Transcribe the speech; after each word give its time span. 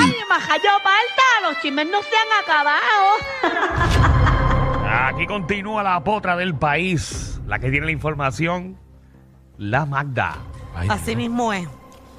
Ay, 0.00 0.14
majayo 0.28 0.70
falta, 0.82 1.48
los 1.48 1.60
chismes 1.60 1.86
no 1.90 2.00
se 2.02 2.16
han 2.16 2.42
acabado. 2.42 2.80
Aquí 5.14 5.26
continúa 5.26 5.82
la 5.82 6.02
potra 6.02 6.36
del 6.36 6.54
país. 6.54 7.40
La 7.46 7.58
que 7.58 7.70
tiene 7.70 7.86
la 7.86 7.92
información, 7.92 8.78
la 9.58 9.84
Magda. 9.84 10.36
Ay, 10.74 10.88
Así 10.90 11.16
mismo 11.16 11.52
es. 11.52 11.68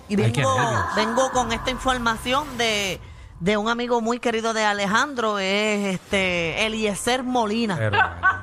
Y 0.09 0.15
vengo 0.15 1.31
con 1.31 1.51
esta 1.54 1.71
información 1.71 2.57
de, 2.57 2.99
de 3.39 3.57
un 3.57 3.70
amigo 3.70 4.02
muy 4.02 4.20
querido 4.20 4.54
de 4.54 4.64
Alejandro, 4.66 5.40
es 5.40 5.96
este 5.96 6.66
Eliezer 6.66 7.24
Molina. 7.24 8.43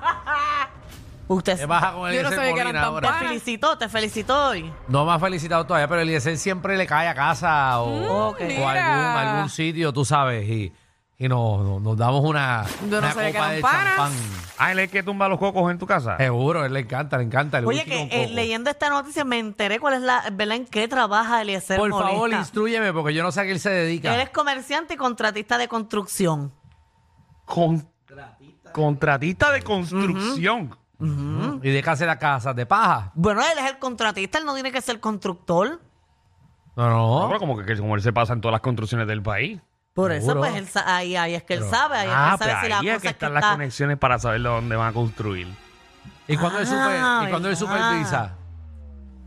Usted 1.32 1.58
¿Qué 1.58 1.66
baja 1.66 1.92
con 1.92 2.00
Yo 2.00 2.02
no 2.02 2.08
Eliezer 2.08 2.34
sabía 2.34 2.54
que 2.54 2.60
eran 2.60 2.66
Molina 2.74 2.80
tan 2.80 2.90
ahora? 2.92 3.18
te 3.20 3.26
felicitó, 3.26 3.78
te 3.78 3.88
felicitó 3.88 4.48
hoy. 4.48 4.72
No 4.88 5.06
me 5.06 5.12
ha 5.12 5.18
felicitado 5.20 5.64
todavía, 5.64 5.86
pero 5.86 6.00
Eliezer 6.00 6.36
siempre 6.36 6.76
le 6.76 6.88
cae 6.88 7.06
a 7.06 7.14
casa 7.14 7.80
o, 7.80 8.30
ok. 8.30 8.40
o 8.40 8.44
Mira. 8.44 9.12
algún, 9.14 9.28
algún 9.28 9.48
sitio, 9.48 9.92
tú 9.92 10.04
sabes, 10.04 10.48
y, 10.48 10.72
y 11.18 11.28
nos, 11.28 11.62
nos- 11.64 11.80
nos 11.82 11.96
damos 11.96 12.24
una, 12.24 12.64
Yo 12.82 12.88
no 12.90 12.98
una 12.98 13.12
sabía 13.12 13.28
que 13.30 13.38
copa 13.38 13.44
eran 13.46 13.56
de 13.56 13.62
panas. 13.62 13.96
champán. 13.96 14.12
Ah, 14.58 14.72
él 14.72 14.78
es 14.80 14.84
el 14.86 14.90
que 14.90 15.02
tumba 15.04 15.28
los 15.28 15.38
cocos 15.38 15.70
en 15.70 15.78
tu 15.78 15.86
casa. 15.86 16.16
Seguro, 16.16 16.62
a 16.62 16.66
él 16.66 16.72
le 16.72 16.80
encanta, 16.80 17.16
le 17.16 17.22
encanta. 17.22 17.58
El 17.58 17.66
Oye, 17.66 17.78
whisky 17.78 17.90
que 17.90 17.96
con 17.96 18.06
eh, 18.10 18.22
coco. 18.24 18.34
leyendo 18.34 18.70
esta 18.70 18.88
noticia 18.90 19.24
me 19.24 19.38
enteré 19.38 19.78
cuál 19.78 19.94
es 19.94 20.00
la, 20.00 20.24
¿verdad? 20.32 20.56
En 20.56 20.66
qué 20.66 20.88
trabaja 20.88 21.42
Eliezer 21.42 21.78
Por 21.78 21.90
Molina. 21.90 22.10
favor, 22.10 22.32
instruyeme, 22.32 22.92
porque 22.92 23.14
yo 23.14 23.22
no 23.22 23.30
sé 23.30 23.42
a 23.42 23.44
qué 23.44 23.52
él 23.52 23.60
se 23.60 23.70
dedica. 23.70 24.12
Él 24.16 24.20
es 24.20 24.30
comerciante 24.30 24.94
y 24.94 24.96
contratista 24.96 25.58
de 25.58 25.68
construcción. 25.68 26.52
Con- 27.44 27.88
Contratista 28.72 29.50
de 29.52 29.62
construcción. 29.62 30.76
¿Y 31.00 31.70
de 31.70 31.82
qué 31.82 31.90
hace 31.90 32.06
la 32.06 32.18
casa? 32.18 32.52
¿De 32.54 32.66
paja? 32.66 33.10
Bueno, 33.14 33.40
él 33.40 33.58
es 33.58 33.70
el 33.70 33.78
contratista, 33.78 34.38
él 34.38 34.44
no 34.44 34.54
tiene 34.54 34.70
que 34.72 34.80
ser 34.82 35.00
constructor. 35.00 35.80
No, 36.76 37.28
no. 37.30 37.38
Como 37.38 37.56
que, 37.58 37.64
que 37.64 37.76
como 37.76 37.94
él 37.96 38.02
se 38.02 38.12
pasa 38.12 38.32
en 38.32 38.40
todas 38.40 38.52
las 38.52 38.60
construcciones 38.60 39.06
del 39.06 39.22
país. 39.22 39.60
Por 39.94 40.12
eso, 40.12 40.26
Seguro. 40.28 40.40
pues, 40.40 40.54
él, 40.54 40.68
sa- 40.68 40.96
ahí, 40.96 41.16
ahí 41.16 41.34
es 41.34 41.42
que 41.42 41.54
él 41.54 41.60
Pero- 41.60 41.70
sabe, 41.70 41.96
ahí 41.98 42.08
ah, 42.10 42.32
es 42.34 42.38
que 42.38 42.44
él 42.44 42.50
pues 42.50 42.50
sabe 42.50 42.62
si 42.62 42.68
la 42.70 42.78
ahí 42.78 42.88
es 42.88 42.94
cosa 42.94 43.00
que 43.02 43.08
es 43.08 43.12
que 43.12 43.16
están 43.16 43.34
las 43.34 43.42
está... 43.42 43.52
conexiones 43.54 43.98
para 43.98 44.18
saber 44.18 44.40
de 44.42 44.48
dónde 44.48 44.76
van 44.76 44.88
a 44.88 44.92
construir. 44.92 45.48
¿Y 46.28 46.36
cuando 46.36 46.58
él, 46.60 46.66
Ah, 46.70 46.70
super- 46.70 47.28
y 47.28 47.30
cuando 47.30 47.48
él 47.48 47.54
verdad. 47.56 47.58
supervisa? 47.58 48.36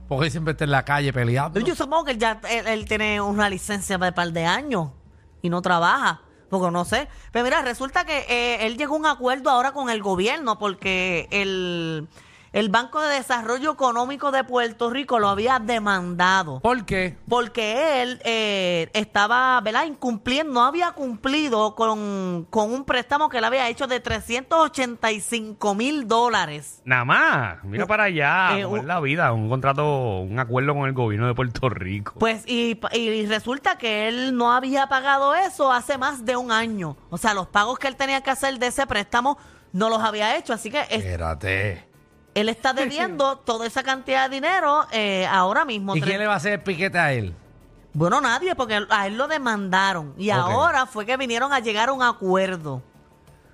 Porque 0.08 0.25
él 0.25 0.31
siempre 0.31 0.52
está 0.52 0.63
en 0.63 0.71
la 0.71 0.83
calle 0.85 1.11
peleando. 1.11 1.59
Yo 1.59 1.75
supongo 1.75 2.05
que 2.05 2.11
él 2.11 2.17
ya 2.17 2.39
él, 2.49 2.67
él 2.67 2.85
tiene 2.87 3.19
una 3.19 3.49
licencia 3.49 3.97
de 3.97 4.11
par 4.13 4.31
de 4.31 4.45
años 4.45 4.91
y 5.41 5.49
no 5.49 5.61
trabaja. 5.61 6.21
Porque 6.59 6.71
no 6.71 6.85
sé. 6.85 7.07
Pero 7.31 7.43
mira, 7.43 7.61
resulta 7.61 8.05
que 8.05 8.25
eh, 8.29 8.65
él 8.65 8.77
llegó 8.77 8.95
a 8.95 8.99
un 8.99 9.05
acuerdo 9.05 9.49
ahora 9.49 9.71
con 9.71 9.89
el 9.89 10.01
gobierno 10.03 10.59
porque 10.59 11.27
el, 11.31 12.07
el 12.53 12.69
Banco 12.69 13.01
de 13.01 13.15
Desarrollo 13.15 13.71
Económico 13.73 14.31
de 14.31 14.43
Puerto 14.43 14.89
Rico 14.89 15.19
lo 15.19 15.27
había 15.27 15.59
demandado. 15.59 16.59
¿Por 16.61 16.85
qué? 16.85 17.17
Porque 17.27 18.01
él 18.03 18.21
eh, 18.23 18.89
estaba, 18.93 19.59
¿verdad? 19.61 19.85
Incumpliendo, 19.85 20.53
no 20.53 20.63
había 20.63 20.91
cumplido 20.91 21.75
con, 21.75 22.45
con 22.49 22.71
un 22.71 22.85
préstamo 22.85 23.27
que 23.27 23.39
él 23.39 23.43
había 23.43 23.67
hecho 23.69 23.87
de 23.87 23.99
385 23.99 25.75
mil 25.75 26.07
dólares. 26.07 26.81
Nada 26.85 27.05
más. 27.05 27.63
Mira 27.63 27.85
para 27.87 28.03
allá. 28.05 28.55
Eh, 28.57 28.59
es 28.61 28.65
un- 28.65 28.87
la 28.87 28.99
vida. 28.99 29.31
Un 29.33 29.49
contrato, 29.49 30.19
un 30.19 30.39
acuerdo 30.39 30.73
con 30.73 30.87
el 30.87 30.93
gobierno 30.93 31.27
de 31.27 31.33
Puerto 31.35 31.69
Rico. 31.69 32.13
Pues, 32.19 32.43
y, 32.47 32.79
y 32.93 33.25
resulta 33.25 33.77
que 33.77 34.07
él 34.07 34.35
no 34.37 34.51
había 34.51 34.87
pagado 34.87 35.33
eso 35.35 35.71
hace 35.71 35.97
más 35.97 36.25
de 36.25 36.35
un 36.35 36.51
año. 36.51 36.97
O 37.09 37.17
sea, 37.17 37.33
los 37.33 37.47
pagos 37.47 37.79
que 37.79 37.87
él 37.87 37.95
tenía 37.95 38.21
que 38.21 38.29
hacer 38.31 38.59
de 38.59 38.67
ese 38.67 38.85
préstamo 38.87 39.37
no 39.71 39.89
los 39.89 40.01
había 40.03 40.37
hecho. 40.37 40.53
Así 40.53 40.69
que 40.69 40.81
es- 40.81 40.89
Espérate. 40.91 41.87
Él 42.36 42.50
está 42.50 42.73
debiendo 42.73 43.38
toda 43.38 43.66
esa 43.67 43.84
cantidad 43.84 44.30
de 44.30 44.36
dinero 44.36 44.86
eh, 44.92 45.28
ahora 45.30 45.66
mismo. 45.66 45.95
¿Y 45.95 46.02
quién 46.02 46.20
le 46.20 46.28
va 46.28 46.34
a 46.34 46.38
hacer 46.38 46.53
el 46.53 46.62
piquete 46.62 46.98
a 47.00 47.14
él? 47.14 47.34
Bueno, 47.94 48.20
nadie, 48.22 48.56
porque 48.56 48.84
a 48.89 49.06
él 49.08 49.17
lo 49.17 49.28
demandaron. 49.28 50.16
Y 50.17 50.31
Ok. 50.31 50.38
ahora 50.38 50.86
fue 50.88 51.06
que 51.06 51.16
vinieron 51.16 51.54
a 51.54 51.59
llegar 51.59 51.89
a 51.89 51.94
un 51.94 52.02
acuerdo. 52.02 52.81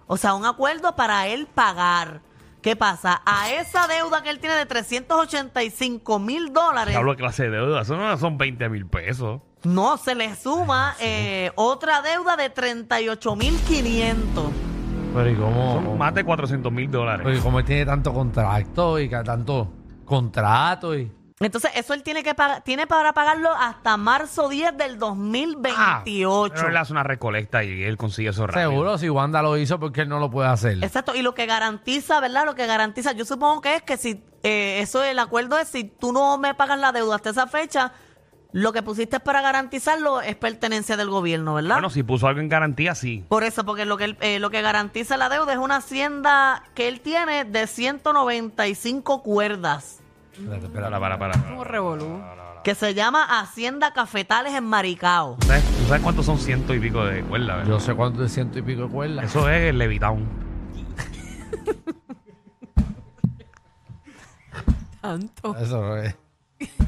O 0.07 0.15
sea, 0.17 0.33
un 0.33 0.45
acuerdo 0.45 0.95
para 0.95 1.27
él 1.27 1.45
pagar. 1.47 2.21
¿Qué 2.61 2.75
pasa? 2.75 3.21
A 3.25 3.51
esa 3.51 3.87
deuda 3.87 4.21
que 4.23 4.29
él 4.29 4.39
tiene 4.39 4.55
de 4.55 4.65
385 4.65 6.19
mil 6.19 6.51
dólares, 6.53 6.95
Hablo 6.95 7.11
de 7.11 7.17
clase 7.17 7.43
de 7.43 7.49
deuda. 7.51 7.81
Eso 7.81 7.95
no 7.95 8.17
son 8.17 8.37
20 8.37 8.69
mil 8.69 8.85
pesos. 8.85 9.41
no 9.63 9.97
se 9.97 10.15
le 10.15 10.35
suma 10.35 10.95
eh, 10.99 11.51
otra 11.55 12.01
deuda 12.01 12.35
de 12.37 12.49
38 12.49 13.35
mil 13.35 13.57
500. 13.61 14.43
Pero 15.13 15.29
¿y 15.29 15.35
cómo? 15.35 15.73
Son 15.83 15.97
más 15.97 16.13
de 16.13 16.23
400 16.23 16.71
mil 16.71 16.89
dólares. 16.91 17.21
Pero 17.25 17.37
¿y 17.37 17.41
cómo 17.41 17.59
él 17.59 17.65
tiene 17.65 17.85
tanto 17.85 18.13
contrato 18.13 18.99
y 18.99 19.09
ca- 19.09 19.23
tanto 19.23 19.71
contrato 20.05 20.97
y... 20.97 21.11
Entonces, 21.41 21.71
eso 21.75 21.93
él 21.93 22.03
tiene 22.03 22.21
que 22.21 22.35
pagar, 22.35 22.63
tiene 22.63 22.85
para 22.85 23.13
pagarlo 23.13 23.49
hasta 23.57 23.95
marzo 23.95 24.49
10 24.49 24.75
del 24.75 24.95
Ah, 24.95 24.97
2028. 24.99 26.53
pero 26.53 26.67
él 26.67 26.75
hace 26.75 26.91
una 26.91 27.03
recolecta 27.03 27.63
y 27.63 27.81
él 27.83 27.95
consigue 27.95 28.29
eso 28.31 28.45
rápido. 28.45 28.69
Seguro, 28.71 28.97
si 28.97 29.09
Wanda 29.09 29.41
lo 29.41 29.55
hizo, 29.57 29.79
porque 29.79 30.01
él 30.01 30.09
no 30.09 30.19
lo 30.19 30.29
puede 30.29 30.49
hacer? 30.49 30.83
Exacto, 30.83 31.15
y 31.15 31.21
lo 31.21 31.33
que 31.33 31.45
garantiza, 31.45 32.19
¿verdad? 32.19 32.45
Lo 32.45 32.55
que 32.55 32.67
garantiza, 32.67 33.13
yo 33.13 33.23
supongo 33.23 33.61
que 33.61 33.75
es 33.75 33.83
que 33.83 33.95
si 33.95 34.21
eh, 34.43 34.79
eso, 34.81 35.01
el 35.01 35.17
acuerdo 35.17 35.57
es 35.57 35.69
si 35.69 35.85
tú 35.85 36.11
no 36.11 36.37
me 36.37 36.53
pagas 36.55 36.77
la 36.77 36.91
deuda 36.91 37.15
hasta 37.15 37.29
esa 37.29 37.47
fecha, 37.47 37.93
lo 38.51 38.73
que 38.73 38.81
pusiste 38.81 39.19
para 39.19 39.41
garantizarlo 39.41 40.21
es 40.21 40.35
pertenencia 40.35 40.97
del 40.97 41.09
gobierno, 41.09 41.53
¿verdad? 41.53 41.75
Bueno, 41.75 41.89
si 41.91 42.01
puso 42.03 42.27
algo 42.27 42.39
en 42.41 42.49
garantía, 42.49 42.95
sí. 42.95 43.23
Por 43.29 43.43
eso, 43.43 43.63
porque 43.65 43.85
lo 43.85 43.95
que, 43.97 44.05
él- 44.05 44.17
eh, 44.21 44.39
lo 44.39 44.49
que 44.49 44.61
garantiza 44.61 45.17
la 45.17 45.29
deuda 45.29 45.53
es 45.53 45.59
una 45.59 45.75
hacienda 45.77 46.63
que 46.73 46.87
él 46.87 46.99
tiene 47.01 47.45
de 47.45 47.67
195 47.67 49.21
cuerdas, 49.23 49.99
Espérate, 50.33 50.65
espérate. 50.67 50.91
Para, 50.99 51.17
para, 51.19 51.33
para. 51.33 51.43
Como 51.49 51.63
revolú. 51.63 52.21
que 52.63 52.73
se 52.73 52.93
llama 52.93 53.39
Hacienda 53.41 53.91
Cafetales 53.93 54.53
en 54.53 54.63
Maricao. 54.63 55.35
¿Tú 55.39 55.47
sabes, 55.47 55.63
tú 55.63 55.85
sabes 55.87 56.01
cuántos 56.01 56.25
son 56.25 56.37
ciento 56.39 56.73
y 56.73 56.79
pico 56.79 57.03
de 57.05 57.21
cuerdas? 57.23 57.57
verdad? 57.57 57.69
Yo 57.71 57.79
sé 57.79 57.93
cuánto 57.93 58.23
es 58.23 58.31
ciento 58.33 58.57
y 58.57 58.61
pico 58.61 58.83
de 58.83 58.87
cuerdas. 58.89 59.25
Eso 59.25 59.49
es 59.49 59.69
el 59.69 59.77
Levitown. 59.77 60.25
Tanto. 65.01 65.55
Eso 65.57 65.97
es. 65.97 66.15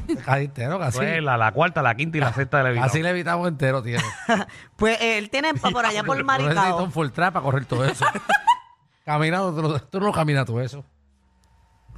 Casi 0.24 0.44
entero, 0.44 0.78
casi. 0.78 0.98
Eso 0.98 1.06
es 1.06 1.22
la, 1.22 1.36
la 1.36 1.52
cuarta, 1.52 1.82
la 1.82 1.94
quinta 1.94 2.18
y 2.18 2.20
la 2.20 2.32
sexta 2.32 2.62
de. 2.62 2.78
Así 2.80 3.02
le 3.02 3.10
evitamos 3.10 3.48
entero, 3.48 3.82
tiene. 3.82 4.02
Pues 4.76 5.00
eh, 5.00 5.18
él 5.18 5.30
tiene 5.30 5.54
pa- 5.54 5.70
por 5.70 5.84
allá 5.86 6.02
por 6.04 6.22
Maricao. 6.24 6.82
un 6.84 6.90
full 6.92 7.08
trap 7.10 7.34
para 7.34 7.44
correr 7.44 7.64
todo 7.66 7.84
eso. 7.84 8.04
Caminando, 9.04 9.54
tú, 9.54 9.62
no- 9.68 9.78
tú 9.80 10.00
no 10.00 10.12
caminas 10.12 10.46
todo 10.46 10.60
eso. 10.60 10.84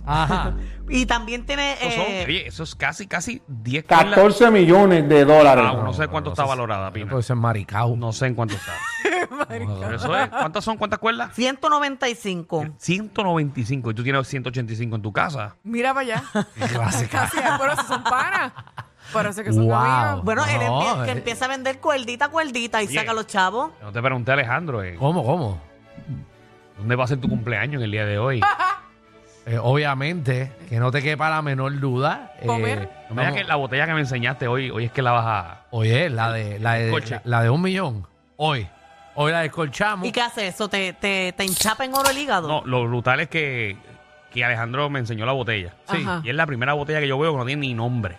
Ajá. 0.07 0.55
Y 0.87 1.07
también 1.07 1.47
tiene... 1.47 1.73
Eso, 1.81 1.97
son- 2.03 2.05
eh, 2.13 2.25
oye, 2.29 2.47
eso 2.47 2.63
es 2.63 2.75
casi, 2.75 3.07
casi 3.07 3.41
10 3.49 3.85
cuerdas. 3.85 4.05
14 4.17 4.51
millones 4.51 5.09
de 5.09 5.25
dólares. 5.25 5.65
Ah, 5.67 5.81
no 5.83 5.95
sé 5.95 6.09
cuánto 6.09 6.29
está 6.31 6.45
valorada, 6.45 6.91
Pina. 6.93 7.11
Pues 7.11 7.31
es 7.31 7.35
maricao. 7.35 7.97
No 7.97 8.13
sé 8.13 8.27
en 8.27 8.35
cuánto 8.35 8.55
está. 8.55 8.73
Pero 9.49 9.95
eso 9.95 10.15
es, 10.15 10.29
¿Cuántas 10.29 10.63
son? 10.63 10.77
¿Cuántas 10.77 10.99
cuerdas? 10.99 11.35
195. 11.35 12.67
195 12.77 13.91
y 13.91 13.95
tú 13.95 14.03
tienes 14.03 14.29
185 14.29 14.97
en 14.97 15.01
tu 15.03 15.11
casa. 15.11 15.57
Mira 15.63 15.95
para 15.95 16.01
allá. 16.07 16.23
Casi, 17.11 17.39
por 17.59 17.71
eso 17.71 17.83
son 17.89 18.05
panas. 18.05 18.53
Por 19.11 19.25
eso 19.27 19.43
que 19.43 19.55
son 19.55 19.65
Wow. 19.67 19.75
amigos. 19.75 20.25
Bueno, 20.25 20.45
él 20.45 20.59
No, 20.67 20.83
empie- 20.83 21.05
que 21.07 21.11
eh. 21.11 21.13
empieza 21.13 21.45
a 21.47 21.49
vender 21.49 21.79
cuerdita, 21.81 22.29
cuerdita 22.29 22.83
y 22.83 22.87
Oye. 22.89 22.95
saca 22.99 23.15
los 23.15 23.27
chavos. 23.27 23.71
No 23.81 23.91
te 23.91 24.03
pregunté, 24.03 24.33
Alejandro, 24.33 24.83
eh, 24.83 24.97
¿Cómo, 24.99 25.25
cómo? 25.25 25.61
¿dónde 26.77 26.95
va 26.97 27.05
a 27.05 27.07
ser 27.07 27.19
tu 27.23 27.29
cumpleaños 27.31 27.77
en 27.81 27.85
el 27.85 27.91
día 27.91 28.05
de 28.05 28.19
hoy? 28.19 28.43
Eh, 29.47 29.59
obviamente, 29.61 30.53
que 30.69 30.79
no 30.81 30.91
te 30.91 31.03
quepa 31.03 31.29
la 31.29 31.43
menor 31.43 31.79
duda. 31.79 32.33
eh, 32.41 32.47
Comer. 32.47 32.89
No 33.11 33.15
me 33.15 33.23
digas 33.23 33.37
que 33.37 33.45
la 33.45 33.57
botella 33.57 33.87
que 33.87 33.93
me 33.95 34.01
enseñaste 34.01 34.49
hoy, 34.49 34.71
hoy 34.71 34.87
es 34.87 34.93
que 34.93 35.03
la 35.03 35.13
vas 35.13 35.25
a... 35.27 35.61
Oye, 35.71 36.09
la 36.09 36.33
de, 36.33 36.59
la 36.59 36.75
de, 36.75 37.21
la, 37.25 37.43
de 37.43 37.51
un 37.51 37.61
millón. 37.61 38.07
Hoy. 38.37 38.67
Hoy 39.17 39.33
la 39.33 39.41
descolchamos. 39.41 40.09
¿Y 40.09 40.13
qué 40.13 40.23
hace 40.23 40.47
eso? 40.49 40.69
¿Te, 40.69 40.93
te, 40.95 41.33
te 41.37 41.45
enchapa 41.45 41.85
en 41.85 41.95
oro 41.95 42.09
el 42.11 42.19
hígado? 42.19 42.49
No, 42.49 42.63
lo 42.65 42.85
brutal 42.89 43.21
es 43.21 43.29
que, 43.29 43.77
que 44.31 44.45
Alejandro 44.45 44.89
me 44.91 44.99
enseñó 44.99 45.27
la 45.27 45.33
botella. 45.33 45.75
Sí. 45.91 45.99
Ajá. 46.03 46.21
Y 46.25 46.31
es 46.31 46.35
la 46.35 46.47
primera 46.47 46.73
botella 46.73 47.01
que 47.01 47.07
yo 47.09 47.19
veo 47.19 47.33
que 47.33 47.39
no 47.39 47.45
tiene 47.45 47.61
ni 47.61 47.75
nombre. 47.75 48.17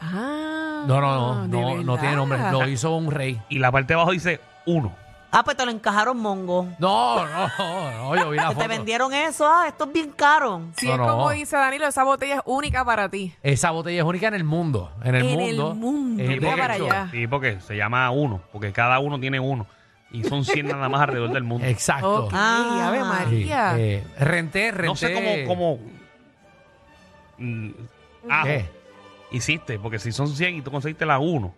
Ah, 0.00 0.84
No, 0.86 1.00
no, 1.00 1.34
no. 1.34 1.42
¿de 1.42 1.48
No, 1.48 1.82
no 1.82 1.98
tiene 1.98 2.16
nombre. 2.16 2.38
Lo 2.52 2.68
hizo 2.68 2.94
un 2.94 3.10
rey. 3.10 3.40
Y 3.48 3.58
la 3.58 3.72
parte 3.72 3.88
de 3.88 3.94
abajo 3.94 4.12
dice 4.12 4.40
uno. 4.66 4.94
Ah, 5.32 5.42
pues 5.44 5.56
te 5.56 5.64
lo 5.66 5.70
encajaron 5.70 6.16
mongo. 6.18 6.66
No, 6.78 7.26
no, 7.26 7.48
no. 7.58 8.16
Yo 8.16 8.30
vi 8.30 8.36
la 8.36 8.44
Que 8.44 8.48
te 8.54 8.54
foto. 8.62 8.68
vendieron 8.68 9.12
eso. 9.12 9.46
Ah, 9.46 9.66
esto 9.68 9.84
es 9.84 9.92
bien 9.92 10.10
caro. 10.12 10.62
Si 10.76 10.86
No, 10.86 10.92
es 10.92 10.98
no. 10.98 11.06
como 11.06 11.30
dice 11.30 11.56
Danilo, 11.56 11.86
esa 11.86 12.04
botella 12.04 12.36
es 12.36 12.40
única 12.46 12.84
para 12.84 13.08
ti. 13.08 13.34
Esa 13.42 13.70
botella 13.72 13.98
es 14.00 14.04
única 14.06 14.28
en 14.28 14.34
el 14.34 14.44
mundo. 14.44 14.90
En 15.04 15.14
el 15.14 15.26
En 15.26 15.40
el 15.40 15.56
mundo. 15.56 15.74
mundo. 15.74 16.22
Mira 16.22 16.50
de 16.52 16.56
para 16.56 16.76
hecho, 16.76 16.86
allá. 16.86 17.08
Sí, 17.10 17.26
porque 17.26 17.60
se 17.60 17.76
llama 17.76 18.10
uno, 18.10 18.40
porque 18.52 18.72
cada 18.72 18.98
uno 19.00 19.18
tiene 19.20 19.38
uno. 19.40 19.66
Y 20.12 20.22
son 20.24 20.44
100 20.44 20.68
nada 20.68 20.88
más 20.88 21.02
alrededor 21.02 21.32
del 21.32 21.42
mundo. 21.42 21.66
Exacto. 21.66 22.26
Ok, 22.26 22.32
Ah. 22.34 22.86
Ave 22.88 22.98
Sí, 22.98 23.04
María. 23.04 23.74
eh, 23.78 24.04
renté, 24.18 24.70
renté. 24.70 24.86
No 24.86 24.96
sé 24.96 25.12
cómo, 25.12 25.30
cómo 25.46 25.78
mm, 27.38 27.70
ah, 28.30 28.42
¿Qué? 28.44 28.64
hiciste, 29.32 29.78
porque 29.78 29.98
si 29.98 30.12
son 30.12 30.28
100 30.28 30.54
y 30.56 30.62
tú 30.62 30.70
conseguiste 30.70 31.04
la 31.04 31.18
1, 31.18 31.52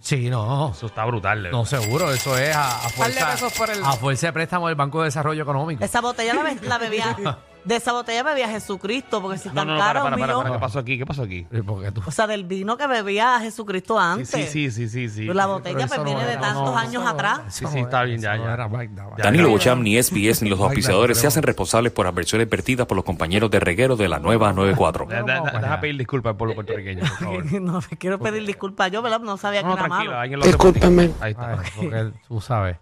Sí, 0.00 0.28
no. 0.28 0.72
eso 0.76 0.86
está 0.86 1.04
brutal. 1.06 1.42
de 1.44 1.50
No, 1.50 1.64
verdad. 1.64 1.80
seguro. 1.80 2.12
Eso 2.12 2.36
es 2.36 2.54
a, 2.54 2.76
a 2.78 2.82
Par 2.82 2.90
de 2.90 2.94
fuerza, 3.20 3.30
pesos 3.32 3.52
por 3.54 3.70
el- 3.70 3.82
a 3.84 3.92
fuerza 3.92 4.26
de 4.26 4.32
préstamo 4.34 4.66
del 4.68 4.76
Banco 4.76 5.00
de 5.00 5.06
Desarrollo 5.06 5.42
Económico. 5.42 5.82
Esa 5.84 6.00
botella 6.00 6.34
la, 6.34 6.42
be- 6.42 6.60
la 6.66 6.78
bebía 6.78 7.16
De 7.64 7.76
esa 7.76 7.92
botella 7.92 8.22
bebía 8.22 8.48
Jesucristo, 8.48 9.22
porque 9.22 9.38
si 9.38 9.48
No, 9.48 9.54
tan 9.54 9.68
no, 9.68 9.72
no, 9.74 9.78
para, 9.80 9.92
caro, 9.92 10.02
para, 10.04 10.14
un 10.16 10.20
para, 10.20 10.32
millón- 10.34 10.42
para. 10.42 10.54
¿Qué 10.56 10.60
pasó 10.60 10.78
aquí? 10.80 10.98
¿Qué 10.98 11.06
pasó 11.06 11.22
aquí? 11.22 11.46
¿Y 11.50 11.62
por 11.62 11.82
qué 11.82 11.92
tú? 11.92 12.02
O 12.04 12.10
sea, 12.10 12.26
del 12.26 12.44
vino 12.44 12.76
que 12.76 12.86
bebía 12.86 13.40
Jesucristo 13.40 13.98
antes. 13.98 14.28
sí, 14.28 14.46
sí, 14.46 14.70
sí, 14.70 14.88
sí. 14.88 15.08
sí. 15.08 15.24
La 15.26 15.44
Pero 15.44 15.48
botella 15.54 15.78
eso 15.78 15.88
pues 15.88 15.98
no 16.00 16.04
viene 16.04 16.24
de 16.26 16.32
era- 16.32 16.40
tantos 16.42 16.62
no, 16.64 16.76
años 16.78 16.92
eso 16.94 17.02
no 17.04 17.08
atrás. 17.08 17.38
era- 17.40 17.50
Sí, 17.50 17.64
eso 17.64 17.72
sí, 17.72 17.78
no 17.80 17.84
está 17.84 17.96
era- 17.98 18.04
bien, 18.06 18.20
ya, 18.20 18.34
eso 18.34 18.42
no 18.42 18.48
ya. 18.48 18.54
era 18.54 18.68
Magda, 18.68 19.02
Magda. 19.04 19.16
Ya. 19.18 19.24
Danilo 19.24 19.48
Bocham 19.48 19.82
ni 19.82 19.96
SBS 19.96 20.42
ni 20.44 20.50
los 20.50 20.60
auspiciadores 20.60 21.18
se 21.18 21.26
hacen 21.26 21.42
responsables 21.42 21.92
por 21.92 22.04
las 22.06 22.14
versiones 22.14 22.48
vertidas 22.50 22.86
por 22.86 22.96
los 22.96 23.04
compañeros 23.04 23.50
de 23.50 23.60
reguero 23.60 23.96
de 23.96 24.08
la 24.08 24.18
nueva 24.18 24.52
94. 24.52 25.06
Da- 25.06 25.22
da- 25.22 25.40
da- 25.40 25.58
Deja 25.60 25.80
pedir 25.80 25.96
disculpas 25.96 26.32
al 26.32 26.36
pueblo 26.36 26.54
puertorriqueño, 26.54 27.00
por 27.00 27.08
favor. 27.18 27.52
no 27.62 27.80
me 27.90 27.96
quiero 27.96 28.18
pedir 28.18 28.44
disculpas. 28.46 28.90
Yo, 28.90 29.00
¿verdad? 29.00 29.20
No 29.20 29.36
sabía 29.38 29.60
que 29.62 29.68
No, 29.68 29.74
era 29.74 29.88
malo. 29.88 30.18
alguien 30.18 30.38
lo 30.40 30.44
hace 30.44 30.56
por 30.58 30.72
ti. 30.72 30.80
Ahí 31.20 31.30
está. 31.32 31.50
Ay, 31.52 31.68
porque 31.76 32.10
tú 32.28 32.40
sabes. 32.40 32.76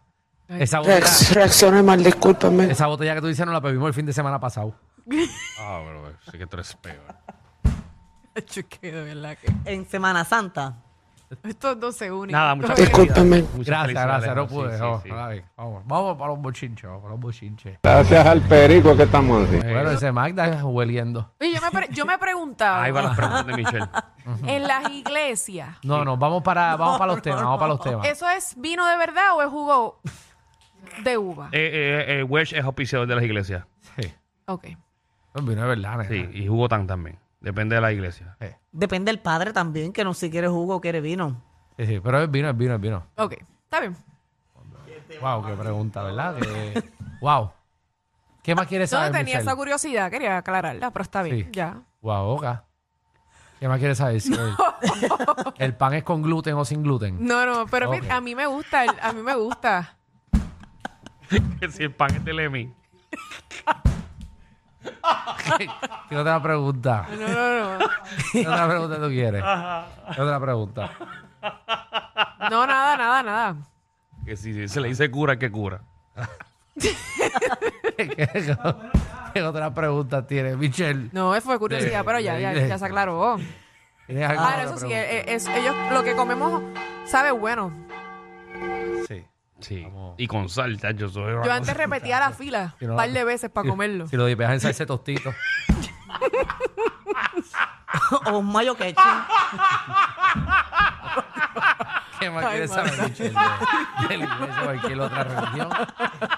Esa 0.58 0.78
botella, 0.80 1.06
Reaccione 1.32 1.82
mal, 1.82 2.02
discúlpame. 2.02 2.70
esa 2.70 2.86
botella 2.86 3.14
que 3.14 3.20
tú 3.20 3.26
dices 3.28 3.44
no 3.46 3.52
la 3.52 3.60
bebimos 3.60 3.88
el 3.88 3.94
fin 3.94 4.06
de 4.06 4.12
semana 4.12 4.38
pasado. 4.40 4.74
Ah, 5.60 5.80
pero 5.84 6.12
sí 6.30 6.38
que 6.38 6.46
tú 6.46 6.56
eres 6.56 6.74
peor. 6.76 7.14
Yo 8.54 8.62
que 8.68 8.92
de 8.92 9.02
verdad 9.02 9.36
que. 9.38 9.52
En 9.72 9.86
Semana 9.88 10.24
Santa. 10.24 10.74
Estos 11.44 11.80
dos 11.80 11.96
se 11.96 12.12
unen. 12.12 12.32
Nada, 12.32 12.54
muchas 12.54 12.72
Oye, 12.72 12.82
Discúlpame. 12.82 13.42
Muchas 13.54 13.66
Gracias, 13.66 13.86
felicidades, 13.86 14.24
gracias. 14.24 14.36
No 14.36 14.46
pude. 14.46 14.76
sí, 14.76 14.82
no, 14.82 15.00
sí. 15.02 15.08
está 15.08 15.28
bien. 15.28 15.44
Vamos, 15.56 15.82
vamos 15.86 16.18
para 16.18 16.30
los 16.32 16.42
bochinches. 16.42 16.84
Vamos 16.84 17.00
para 17.02 17.14
los 17.14 17.20
bochinches. 17.20 17.78
Gracias 17.82 18.26
al 18.26 18.40
perico 18.42 18.94
que 18.96 19.02
estamos 19.04 19.48
así. 19.48 19.56
Bueno, 19.56 19.90
ese 19.92 20.12
Magda 20.12 20.46
es 20.48 20.62
hueliendo. 20.62 21.32
Oye, 21.40 21.54
yo 21.54 21.60
me, 21.62 21.70
pre- 21.70 21.88
yo 21.90 22.04
me 22.04 22.18
preguntaba, 22.18 22.82
Ahí 22.82 22.92
van 22.92 23.04
las 23.06 23.16
preguntas 23.16 23.46
de 23.46 23.52
Michelle. 23.54 23.88
en 24.46 24.62
las 24.68 24.90
iglesias, 24.90 25.68
No, 25.82 26.04
no, 26.04 26.16
vamos 26.18 26.42
para, 26.42 26.76
vamos 26.76 26.98
para 26.98 27.12
los 27.14 27.22
temas. 27.22 27.42
Vamos 27.42 27.58
para 27.58 27.68
los 27.72 27.80
temas. 27.84 28.06
¿eso 28.06 28.28
es 28.28 28.54
vino 28.58 28.86
de 28.86 28.96
verdad 28.98 29.34
o 29.34 29.42
es 29.42 29.48
jugo 29.48 30.00
de 31.04 31.18
uva? 31.18 31.48
Eh, 31.52 31.58
eh, 32.08 32.18
eh, 32.20 32.22
Welsh 32.22 32.54
es 32.54 32.64
auspiciador 32.64 33.06
de 33.06 33.14
las 33.14 33.24
iglesias. 33.24 33.64
Sí. 33.98 34.12
Ok. 34.46 34.64
No, 35.34 35.42
vino 35.42 35.62
de 35.62 35.68
verdad, 35.68 35.96
nena. 35.98 36.08
Sí, 36.08 36.28
y 36.32 36.48
Hugo 36.48 36.68
Tan 36.68 36.86
también. 36.86 37.18
Depende 37.40 37.74
de 37.74 37.80
la 37.80 37.92
iglesia. 37.92 38.36
Sí, 38.40 38.46
Depende 38.70 39.10
del 39.10 39.18
padre 39.20 39.52
también, 39.52 39.92
que 39.92 40.04
no 40.04 40.14
si 40.14 40.30
quiere 40.30 40.48
jugo 40.48 40.76
o 40.76 40.80
quiere 40.80 41.00
vino. 41.00 41.42
sí, 41.76 41.86
sí, 41.86 42.00
pero 42.00 42.22
es 42.22 42.30
vino, 42.30 42.48
es 42.50 42.56
vino, 42.56 42.74
es 42.74 42.80
vino. 42.80 43.06
Ok. 43.16 43.32
Está 43.64 43.80
bien. 43.80 43.96
Wow, 45.20 45.44
qué 45.46 45.52
pregunta, 45.54 46.02
¿verdad? 46.02 46.36
Que- 46.36 46.82
wow. 47.20 47.50
¿Qué 48.42 48.54
más 48.54 48.66
quieres 48.66 48.90
No 48.90 48.98
saber, 48.98 49.12
tenía 49.12 49.24
Michelle? 49.24 49.42
esa 49.42 49.56
curiosidad, 49.56 50.10
quería 50.10 50.36
aclararla, 50.38 50.90
pero 50.90 51.02
está 51.02 51.22
bien. 51.22 51.36
Sí. 51.46 51.48
Ya. 51.52 51.80
Wow, 52.00 52.28
oca. 52.36 52.64
¿Qué 53.60 53.68
más 53.68 53.78
quieres 53.78 53.98
saber? 53.98 54.20
Si 54.20 54.32
el, 54.34 54.54
el 55.58 55.74
pan 55.76 55.94
es 55.94 56.02
con 56.02 56.22
gluten 56.22 56.54
o 56.54 56.64
sin 56.64 56.82
gluten. 56.82 57.24
No, 57.24 57.46
no, 57.46 57.66
pero 57.66 57.90
Ok. 57.90 58.04
a 58.10 58.20
mí 58.20 58.34
me 58.34 58.46
gusta, 58.46 58.84
el- 58.84 58.98
a 59.00 59.12
mí 59.12 59.22
me 59.22 59.34
gusta. 59.36 59.96
Que 61.60 61.70
si 61.70 61.82
el 61.84 61.92
pan 61.92 62.14
es 62.14 62.24
de. 62.24 62.70
¿Qué, 65.58 65.68
qué 66.08 66.16
otra 66.16 66.42
pregunta? 66.42 67.06
No, 67.18 67.28
no, 67.28 67.78
no. 67.78 67.86
¿Qué 68.32 68.48
otra 68.48 68.68
pregunta 68.68 68.96
tú 69.00 69.08
quieres? 69.08 69.42
¿Qué 70.14 70.20
otra 70.22 70.40
pregunta? 70.40 70.90
No, 72.50 72.66
nada, 72.66 72.96
nada, 72.96 73.22
nada. 73.22 73.56
Que 74.24 74.36
si 74.36 74.68
se 74.68 74.80
le 74.80 74.88
dice 74.88 75.10
cura, 75.10 75.38
que 75.38 75.50
cura. 75.50 75.80
¿Qué, 76.78 76.96
qué- 77.96 78.56
qué 79.34 79.42
otra 79.42 79.72
pregunta 79.74 80.26
tienes, 80.26 80.56
Michelle? 80.56 81.08
No, 81.12 81.38
fue 81.40 81.58
curiosidad, 81.58 81.98
De- 82.00 82.04
pero 82.04 82.20
ya, 82.20 82.38
ya, 82.38 82.52
de- 82.52 82.68
ya 82.68 82.78
se 82.78 82.84
aclaró. 82.84 83.38
¿Tienes 84.06 84.28
alguna 84.28 84.48
Ahora, 84.48 84.62
otra 84.62 84.64
eso 84.76 84.78
sí, 84.78 84.86
pregunta? 84.86 85.12
eh, 85.12 85.24
es, 85.34 85.46
ellos, 85.48 85.74
lo 85.92 86.02
que 86.02 86.14
comemos 86.14 86.62
sabe 87.06 87.30
bueno. 87.30 87.72
Sí. 89.62 89.82
Vamos. 89.82 90.14
Y 90.18 90.26
con 90.26 90.48
sal, 90.48 90.78
yo 90.96 91.08
soy. 91.08 91.32
Yo 91.44 91.52
antes 91.52 91.76
repetía 91.76 92.20
la 92.20 92.30
fila 92.32 92.74
Si 92.78 92.86
no 92.86 92.92
un 92.92 92.96
par 92.96 93.10
de 93.10 93.24
veces 93.24 93.50
para 93.50 93.68
comerlo. 93.68 94.06
Si 94.08 94.16
lo 94.16 94.26
dipeas 94.26 94.52
en 94.52 94.60
salsa 94.60 94.84
de 94.84 94.86
tostito. 94.86 95.32
o 98.26 98.38
un 98.38 98.52
mayo 98.52 98.74
ketchup. 98.76 99.02
¿Qué 102.20 102.30
más 102.30 102.44
Ay, 102.44 102.50
quieres 102.52 102.70
madre. 102.70 102.90
saber, 102.90 103.10
Michelle? 103.10 103.32
De, 103.32 104.08
de 104.08 104.16
la 104.18 104.24
iglesia 104.24 104.60
o 104.60 104.64
cualquier 104.64 105.00
otra 105.00 105.24
religión. 105.24 105.68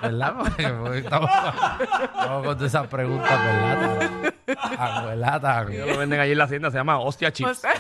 ¿Verdad? 0.00 0.34
Porque, 0.38 0.68
porque 0.68 0.98
estamos, 0.98 1.30
estamos 1.30 2.46
con 2.46 2.56
todas 2.56 2.62
esas 2.62 2.86
preguntas, 2.86 3.44
¿verdad? 3.44 4.32
Abuelata. 4.78 5.62
Ellos 5.70 5.88
lo 5.88 5.98
venden 5.98 6.20
allí 6.20 6.32
en 6.32 6.38
la 6.38 6.44
hacienda, 6.44 6.70
se 6.70 6.78
llama 6.78 6.98
hostia 6.98 7.28
O 7.28 7.32
chips. 7.32 7.58
sea, 7.58 7.74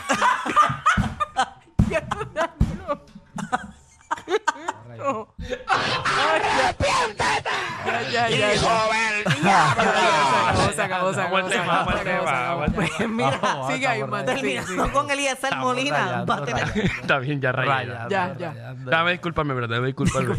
se 10.74 10.82
acabó, 10.82 11.12
se 11.14 11.20
acabó, 11.20 11.48
se 11.48 11.58
acabó, 11.58 12.64
tema. 12.72 13.06
Mira, 13.08 13.38
Vamos, 13.40 13.72
sigue 13.72 13.86
ahí, 13.86 14.04
man. 14.04 14.24
terminando 14.26 14.92
con 14.92 15.10
Eliezer 15.10 15.56
Molina. 15.56 15.98
rayando, 15.98 16.26
va 16.26 16.34
a 16.36 16.44
tener- 16.44 16.66
rayando, 16.68 17.00
Está 17.00 17.18
bien, 17.18 17.40
ya 17.40 17.52
rayando. 17.52 18.90
Dame 18.90 19.10
disculparme, 19.12 19.54
pero 19.54 19.68
dame 19.68 19.86
disculparme. 19.86 20.36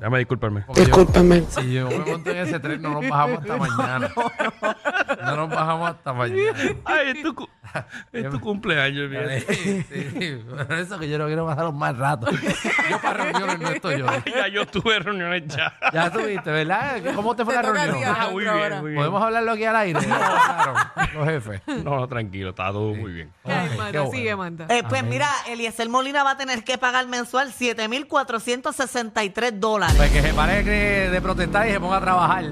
Dame 0.00 0.18
disculparme. 0.18 0.64
Discúlpame. 0.74 1.42
Si 1.48 1.72
yo 1.72 1.88
me 1.88 1.98
monto 1.98 2.30
en 2.30 2.36
ese 2.38 2.60
tren, 2.60 2.80
no 2.80 2.90
nos 3.00 3.08
bajamos 3.08 3.40
hasta 3.40 3.56
mañana. 3.58 4.10
No 5.24 5.36
nos 5.36 5.48
bajamos 5.50 5.90
hasta 5.90 6.12
mañana. 6.12 6.58
Ay, 6.84 7.22
cu- 7.34 7.48
es 8.12 8.30
tu 8.30 8.40
cumpleaños, 8.40 9.08
mira. 9.10 9.28
Sí, 9.48 9.84
sí, 9.90 10.38
Por 10.48 10.72
eso 10.78 10.98
que 10.98 11.08
yo 11.08 11.18
no 11.18 11.26
quiero 11.26 11.46
pasar 11.46 11.72
más 11.72 11.96
rato. 11.96 12.26
Yo 12.90 13.00
para 13.00 13.24
reuniones 13.24 13.60
no 13.60 13.68
estoy 13.70 13.98
yo. 13.98 14.06
Ya 14.26 14.48
yo 14.48 14.66
tuve 14.66 14.98
reuniones 14.98 15.44
ya. 15.46 15.72
Ya 15.92 16.10
tuviste, 16.10 16.50
¿verdad? 16.50 17.00
¿Cómo 17.14 17.36
te 17.36 17.44
fue 17.44 17.54
Te 17.54 17.62
la 17.62 17.68
toca 17.68 17.82
a 17.82 17.84
ti, 17.84 17.90
reunión? 17.90 18.16
Ah, 18.18 18.28
muy 18.30 18.42
bien, 18.44 18.80
muy 18.80 18.90
bien. 18.90 18.96
¿Podemos 18.96 19.22
hablarlo 19.22 19.52
aquí 19.52 19.64
al 19.64 19.76
aire? 19.76 20.00
Los 21.14 21.28
jefes. 21.28 21.62
No, 21.66 21.96
no, 22.00 22.08
tranquilo, 22.08 22.50
está 22.50 22.72
todo 22.72 22.94
muy 22.94 23.12
bien. 23.12 23.30
Ay, 23.44 23.52
Ay, 23.70 23.78
Manda, 23.78 23.92
qué 23.92 23.98
bueno. 23.98 24.12
sigue, 24.12 24.36
manda. 24.36 24.66
Eh, 24.68 24.82
pues 24.88 25.02
mira, 25.04 25.28
Eliezer 25.48 25.88
Molina 25.88 26.22
va 26.24 26.32
a 26.32 26.36
tener 26.36 26.64
que 26.64 26.78
pagar 26.78 27.06
mensual 27.06 27.52
7.463 27.52 29.52
dólares. 29.58 29.94
Pues 29.96 30.10
que 30.10 30.22
se 30.22 30.34
pare 30.34 30.62
de, 30.62 31.10
de 31.10 31.20
protestar 31.22 31.68
y 31.68 31.72
se 31.72 31.80
ponga 31.80 31.98
a 31.98 32.00
trabajar. 32.00 32.44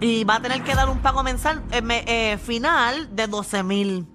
Y 0.00 0.24
va 0.24 0.36
a 0.36 0.42
tener 0.42 0.62
que 0.62 0.74
dar 0.74 0.88
un 0.88 0.98
pago 1.00 1.22
mensual 1.22 1.62
eh, 1.72 1.82
me- 1.82 2.04
eh, 2.06 2.38
final 2.38 3.14
de 3.14 3.28
12.000 3.28 4.06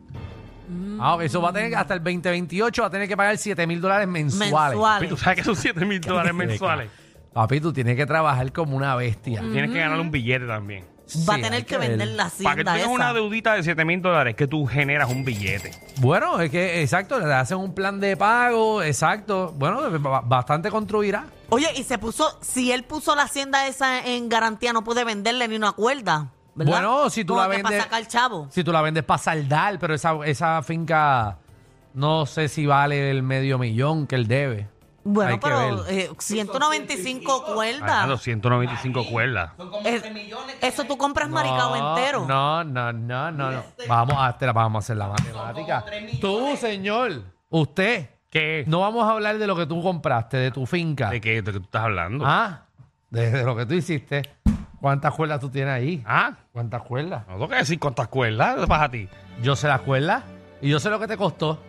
Ah, 0.99 1.15
ok, 1.15 1.21
eso 1.23 1.41
va 1.41 1.49
a 1.49 1.53
tener 1.53 1.69
que- 1.69 1.75
hasta 1.75 1.93
el 1.93 1.99
2028 2.03 2.81
va 2.81 2.87
a 2.87 2.91
tener 2.91 3.07
que 3.07 3.15
pagar 3.17 3.37
7 3.37 3.67
mil 3.67 3.79
dólares 3.81 4.07
mensuales. 4.07 4.51
Papi, 4.51 4.69
mensuales. 4.75 5.09
¿Tú 5.09 5.17
sabes 5.17 5.37
que 5.37 5.43
son 5.43 5.55
7 5.55 5.85
mil 5.85 6.01
dólares 6.01 6.33
mensuales? 6.33 6.89
Papi, 7.33 7.59
tú 7.59 7.73
tienes 7.73 7.95
que 7.97 8.05
trabajar 8.05 8.51
como 8.53 8.77
una 8.77 8.95
bestia. 8.95 9.41
Tienes 9.41 9.71
que 9.71 9.77
ganar 9.79 9.99
un 9.99 10.09
billete 10.11 10.47
también. 10.47 10.85
Va 11.29 11.35
a 11.35 11.39
tener 11.39 11.65
que 11.67 11.77
ver. 11.77 11.89
vender 11.89 12.07
la 12.07 12.23
Para 12.23 12.29
que 12.31 12.39
tú 12.41 12.47
hacienda 12.49 12.73
tengas 12.73 12.79
esa. 12.87 12.89
una 12.89 13.13
deudita 13.13 13.53
de 13.53 13.61
7 13.61 13.85
mil 13.85 14.01
dólares, 14.01 14.35
que 14.35 14.47
tú 14.47 14.65
generas 14.65 15.11
un 15.11 15.23
billete. 15.23 15.71
Bueno, 15.97 16.39
es 16.39 16.49
que, 16.49 16.81
exacto, 16.81 17.19
le 17.19 17.31
hacen 17.31 17.57
un 17.59 17.75
plan 17.75 17.99
de 17.99 18.17
pago, 18.17 18.81
exacto. 18.81 19.53
Bueno, 19.55 19.81
ba- 19.99 20.21
bastante 20.21 20.71
construirá. 20.71 21.25
Oye, 21.49 21.67
y 21.75 21.83
se 21.83 21.99
puso, 21.99 22.39
si 22.41 22.71
él 22.71 22.85
puso 22.85 23.15
la 23.15 23.21
hacienda 23.23 23.67
esa 23.67 24.03
en 24.03 24.29
garantía, 24.29 24.73
no 24.73 24.83
puede 24.83 25.03
venderle 25.03 25.47
ni 25.47 25.57
una 25.57 25.73
cuerda. 25.73 26.31
¿Verdad? 26.55 26.71
Bueno, 26.73 27.09
si 27.09 27.23
tú 27.25 27.33
Como 27.33 27.43
la 27.43 27.49
que 27.49 27.57
vendes- 27.57 27.71
Para 27.71 27.83
sacar 27.83 28.07
chavo. 28.07 28.47
Si 28.49 28.63
tú 28.63 28.71
la 28.71 28.81
vendes 28.81 29.03
para 29.03 29.17
saldar, 29.17 29.77
pero 29.79 29.93
esa, 29.93 30.15
esa 30.25 30.63
finca 30.63 31.37
no 31.93 32.25
sé 32.25 32.47
si 32.49 32.65
vale 32.65 33.11
el 33.11 33.23
medio 33.23 33.57
millón 33.57 34.07
que 34.07 34.15
él 34.15 34.27
debe. 34.27 34.69
Bueno, 35.07 35.33
Hay 35.33 35.37
que 35.37 35.41
pero 35.47 35.83
ver. 35.85 35.93
eh, 35.99 36.09
195 36.17 37.45
Ah, 37.47 37.53
cuerdas. 37.53 38.07
295 38.07 39.05
cuerdas. 39.05 39.51
Es- 39.83 40.03
eso 40.61 40.83
tú 40.85 40.97
compras 40.97 41.29
maricao 41.29 41.75
entero. 41.75 42.25
No, 42.27 42.63
no, 42.63 42.91
no, 42.91 43.31
no, 43.31 43.51
no. 43.51 43.63
Vamos 43.87 44.15
a, 44.17 44.35
te 44.37 44.45
la- 44.47 44.53
vamos 44.53 44.79
a 44.79 44.83
hacer 44.83 44.97
la 44.97 45.07
matemática. 45.09 45.85
Tú, 46.19 46.55
señor, 46.57 47.21
usted, 47.49 48.09
¿Qué? 48.31 48.63
no 48.67 48.79
vamos 48.79 49.07
a 49.07 49.11
hablar 49.11 49.37
de 49.37 49.45
lo 49.47 49.55
que 49.55 49.65
tú 49.67 49.81
compraste, 49.83 50.37
de 50.37 50.49
tu 50.51 50.65
finca. 50.65 51.11
¿De 51.11 51.21
qué, 51.21 51.41
de 51.41 51.51
qué 51.51 51.59
tú 51.59 51.65
estás 51.65 51.83
hablando? 51.83 52.25
Ah, 52.27 52.65
de, 53.11 53.29
de 53.29 53.43
lo 53.43 53.55
que 53.55 53.65
tú 53.67 53.75
hiciste. 53.75 54.23
¿Cuántas 54.85 55.15
cuerdas 55.15 55.39
tú 55.39 55.49
tienes 55.49 55.73
ahí? 55.73 56.03
¿Ah? 56.05 56.33
¿Cuántas 56.53 56.83
cuerdas? 56.83 57.25
No 57.27 57.33
tengo 57.33 57.47
que 57.47 57.55
decir 57.55 57.79
cuántas 57.79 58.07
cuerdas 58.07 58.67
para 58.67 58.87
ti. 58.87 59.09
Yo 59.41 59.55
sé 59.55 59.67
las 59.67 59.81
cuerdas 59.81 60.23
y 60.61 60.69
yo 60.69 60.79
sé 60.79 60.91
lo 60.91 60.99
que 60.99 61.07
te 61.07 61.17
costó. 61.17 61.59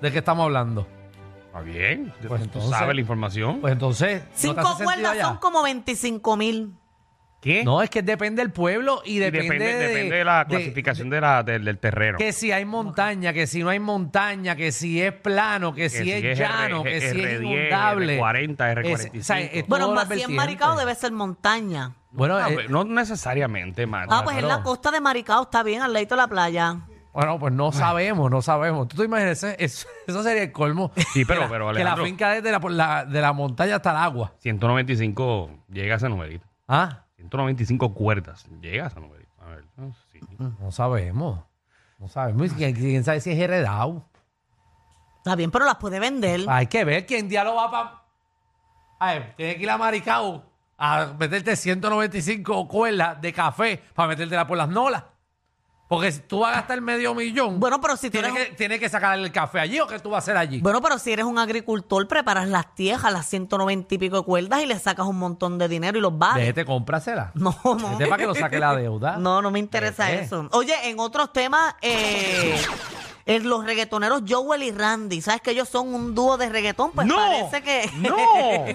¿De 0.00 0.12
qué 0.12 0.18
estamos 0.18 0.44
hablando? 0.44 0.86
Está 1.46 1.62
bien. 1.62 2.12
Pues 2.28 2.42
tú 2.42 2.44
entonces- 2.44 2.70
sabes 2.70 2.94
la 2.94 3.00
información. 3.00 3.60
Pues 3.60 3.72
entonces, 3.72 4.22
¿no 4.22 4.28
te 4.30 4.36
Cinco 4.36 4.60
hace 4.60 4.68
sentido 4.68 4.84
cuerdas 4.84 5.16
ya? 5.16 5.24
son 5.24 5.36
como 5.38 5.64
25 5.64 6.36
mil. 6.36 6.72
¿Qué? 7.44 7.62
No, 7.62 7.82
es 7.82 7.90
que 7.90 8.00
depende 8.02 8.40
del 8.42 8.50
pueblo 8.52 9.02
y 9.04 9.16
Y 9.16 9.18
depende, 9.18 9.42
depende, 9.44 9.66
de, 9.66 9.88
depende 9.88 10.16
de 10.16 10.24
la 10.24 10.44
de- 10.44 10.46
clasificación 10.50 11.10
de 11.10 11.20
la, 11.20 11.42
del, 11.42 11.62
del 11.62 11.78
terreno. 11.78 12.16
que 12.16 12.32
si 12.32 12.50
hay 12.52 12.64
montaña, 12.64 13.34
que 13.34 13.46
si 13.46 13.62
no 13.62 13.68
hay 13.68 13.78
montaña, 13.80 14.56
que 14.56 14.72
si 14.72 15.02
es 15.02 15.12
plano, 15.12 15.74
que, 15.74 15.90
si 15.90 16.10
es, 16.10 16.38
llano, 16.38 16.80
R- 16.80 16.90
que 16.90 17.00
si 17.02 17.06
es 17.20 17.40
R10, 17.40 17.42
inundable. 17.44 18.18
R40, 18.18 18.86
Es- 18.86 19.10
R45. 19.12 19.20
o 19.20 19.22
sea, 19.22 19.40
es 19.40 19.66
Bueno, 19.68 19.92
más 19.92 20.08
si 20.08 20.22
es 20.22 20.28
maricao 20.30 20.74
debe 20.78 20.94
ser 20.94 21.12
montaña. 21.12 21.92
Bueno, 22.12 22.40
No, 22.40 22.46
eh, 22.48 22.52
pero 22.56 22.68
no 22.70 22.84
necesariamente, 22.84 23.86
Marta. 23.86 24.18
Ah, 24.18 24.24
pues 24.24 24.38
en 24.38 24.48
la 24.48 24.62
costa 24.62 24.90
de 24.90 25.00
Maricao 25.02 25.42
está 25.42 25.62
bien, 25.62 25.82
al 25.82 25.92
ladito 25.92 26.14
de 26.14 26.22
la 26.22 26.28
playa. 26.28 26.76
bueno, 27.12 27.38
pues 27.38 27.52
no 27.52 27.72
sabemos, 27.72 28.30
no 28.30 28.40
sabemos. 28.40 28.88
¿Tú 28.88 28.96
te 28.96 29.04
imaginas? 29.04 29.42
Eso, 29.58 29.86
eso 30.06 30.22
sería 30.22 30.44
el 30.44 30.52
colmo. 30.52 30.92
Sí, 31.12 31.24
pero- 31.26 31.40
Que 31.42 31.44
la- 31.46 31.50
pero, 31.50 31.72
Que 31.74 31.84
la 31.84 31.96
finca 31.96 32.36
es 32.36 32.42
de 32.42 32.52
la, 32.52 32.58
por 32.60 32.72
la- 32.72 33.04
de 33.04 33.20
la 33.20 33.32
montaña 33.34 33.76
hasta 33.76 33.90
el 33.90 33.96
agua. 33.98 34.32
195 34.38 35.50
llega 35.70 35.94
a 35.94 35.96
ese 35.98 36.08
numerito. 36.08 36.46
Ah, 36.66 37.03
195 37.30 37.94
cuerdas. 37.94 38.46
Llega 38.60 38.86
esa 38.86 39.00
número. 39.00 39.24
A 39.40 39.50
ver, 39.50 39.64
no, 39.76 39.94
sí. 40.12 40.20
No 40.60 40.72
sabemos. 40.72 41.40
No 41.98 42.08
sabemos. 42.08 42.52
¿Quién, 42.52 42.74
quién 42.74 43.04
sabe 43.04 43.20
si 43.20 43.30
es 43.30 43.38
heredado? 43.38 44.04
Está 45.18 45.36
bien, 45.36 45.50
pero 45.50 45.64
las 45.64 45.76
puede 45.76 45.98
vender. 46.00 46.42
Hay 46.48 46.66
que 46.66 46.84
ver 46.84 47.06
quién 47.06 47.28
día 47.28 47.44
lo 47.44 47.54
va 47.54 47.70
para. 47.70 48.02
A 48.98 49.14
ver, 49.14 49.34
tienes 49.36 49.56
que 49.56 49.62
ir 49.62 49.70
a 49.70 49.78
Maricao 49.78 50.44
a 50.76 51.14
meterte 51.18 51.56
195 51.56 52.68
cuerdas 52.68 53.20
de 53.20 53.32
café 53.32 53.82
para 53.94 54.08
metértela 54.08 54.46
por 54.46 54.58
las 54.58 54.68
nolas. 54.68 55.04
Porque 55.94 56.12
si 56.12 56.20
tú 56.20 56.40
vas 56.40 56.52
a 56.52 56.56
gastar 56.60 56.80
medio 56.80 57.14
millón, 57.14 57.60
Bueno, 57.60 57.80
pero 57.80 57.96
si 57.96 58.08
tú 58.08 58.12
tienes 58.18 58.32
eres 58.34 58.48
que, 58.48 58.54
tienes 58.54 58.80
que 58.80 58.88
sacar 58.88 59.18
el 59.18 59.30
café 59.30 59.60
allí 59.60 59.78
o 59.80 59.86
qué 59.86 59.98
tú 60.00 60.10
vas 60.10 60.16
a 60.16 60.24
hacer 60.24 60.36
allí. 60.36 60.60
Bueno, 60.60 60.80
pero 60.82 60.98
si 60.98 61.12
eres 61.12 61.24
un 61.24 61.38
agricultor, 61.38 62.06
preparas 62.08 62.48
las 62.48 62.74
tierras, 62.74 63.12
las 63.12 63.26
190 63.26 63.94
y 63.94 63.98
pico 63.98 64.16
de 64.16 64.22
cuerdas 64.24 64.62
y 64.62 64.66
le 64.66 64.78
sacas 64.78 65.06
un 65.06 65.16
montón 65.18 65.58
de 65.58 65.68
dinero 65.68 65.96
y 65.98 66.00
los 66.00 66.16
vales. 66.18 66.46
Vete, 66.46 66.64
cómprasela. 66.64 67.30
No, 67.34 67.56
no. 67.64 67.98
Para 67.98 68.16
que 68.16 68.26
lo 68.26 68.34
saque 68.34 68.58
la 68.58 68.74
deuda. 68.76 69.16
No, 69.18 69.40
no 69.40 69.50
me 69.50 69.58
interesa 69.58 70.08
Vete. 70.08 70.24
eso. 70.24 70.48
Oye, 70.52 70.74
en 70.88 70.98
otros 70.98 71.32
temas, 71.32 71.74
eh, 71.80 72.56
eh, 73.26 73.40
los 73.40 73.64
reggaetoneros 73.64 74.22
Joel 74.28 74.62
y 74.64 74.70
Randy, 74.72 75.20
¿sabes 75.20 75.40
que 75.42 75.52
ellos 75.52 75.68
son 75.68 75.94
un 75.94 76.14
dúo 76.14 76.36
de 76.36 76.48
reggaetón? 76.48 76.90
Pues 76.92 77.06
¡No! 77.06 77.16
parece 77.16 77.62
que... 77.62 77.90
¡No! 77.98 78.16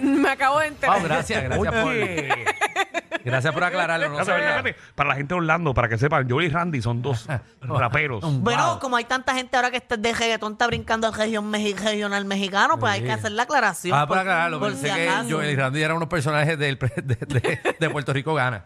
Me 0.02 0.28
acabo 0.30 0.58
de 0.60 0.68
enterar. 0.68 0.96
Wow, 0.98 1.04
gracias, 1.06 1.44
gracias 1.44 1.84
Oye. 1.84 2.28
por, 2.28 2.99
gracias 3.24 3.52
por 3.54 3.64
aclararlo. 3.64 4.08
No 4.08 4.20
Espérate, 4.20 4.42
sabía. 4.42 4.56
espérate, 4.56 4.70
espérate. 4.70 4.94
Para 4.94 5.08
la 5.10 5.14
gente 5.16 5.34
de 5.34 5.38
Orlando, 5.40 5.74
para 5.74 5.88
que 5.88 5.98
sepan, 5.98 6.28
Joel 6.28 6.46
y 6.46 6.48
Randy 6.50 6.82
son 6.82 7.02
dos 7.02 7.26
raperos. 7.60 8.20
Bueno, 8.40 8.66
Wow. 8.72 8.78
como 8.80 8.96
hay 8.96 9.04
tanta 9.04 9.34
gente 9.34 9.56
ahora 9.56 9.70
que 9.70 9.76
está 9.78 9.96
de 9.96 10.12
reggaetón 10.12 10.52
está 10.52 10.66
brincando 10.66 11.06
al 11.06 11.14
región 11.14 11.50
mexi- 11.52 11.76
regional 11.76 12.24
mexicano, 12.24 12.78
pues 12.78 12.92
hay 12.92 13.02
que 13.02 13.12
hacer 13.12 13.32
la 13.32 13.44
aclaración. 13.44 13.96
Ah, 13.96 14.06
por 14.06 14.16
por- 14.16 14.18
aclararlo. 14.18 14.58
por 14.58 14.68
Pensé 14.70 14.88
si 14.88 14.94
que 14.94 15.08
acaso. 15.08 15.28
Joel 15.30 15.50
y 15.50 15.56
Randy 15.56 15.82
eran 15.82 15.96
unos 15.96 16.08
personajes 16.08 16.58
del 16.58 16.78
pre- 16.78 16.92
de, 16.96 17.14
de- 17.16 17.76
de 17.78 17.90
Puerto 17.90 18.12
Rico 18.12 18.34
Gana. 18.34 18.64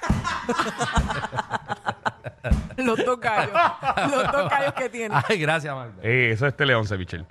Los 2.76 3.04
dos 3.04 3.20
gallos. 3.20 3.52
Los 4.10 4.32
dos 4.32 4.50
gallos 4.50 4.72
que 4.74 4.88
tiene. 4.88 5.14
Ay, 5.28 5.38
gracias, 5.38 5.74
Magda. 5.74 6.02
Eh, 6.02 6.30
eso 6.32 6.46
es 6.46 6.56
Tele 6.56 6.74
11, 6.74 6.96
Michelle. 6.96 7.26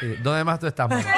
Sí. 0.00 0.14
¿Dónde 0.22 0.44
más 0.44 0.60
tú 0.60 0.66
estás, 0.68 0.88
Magda? 0.88 1.12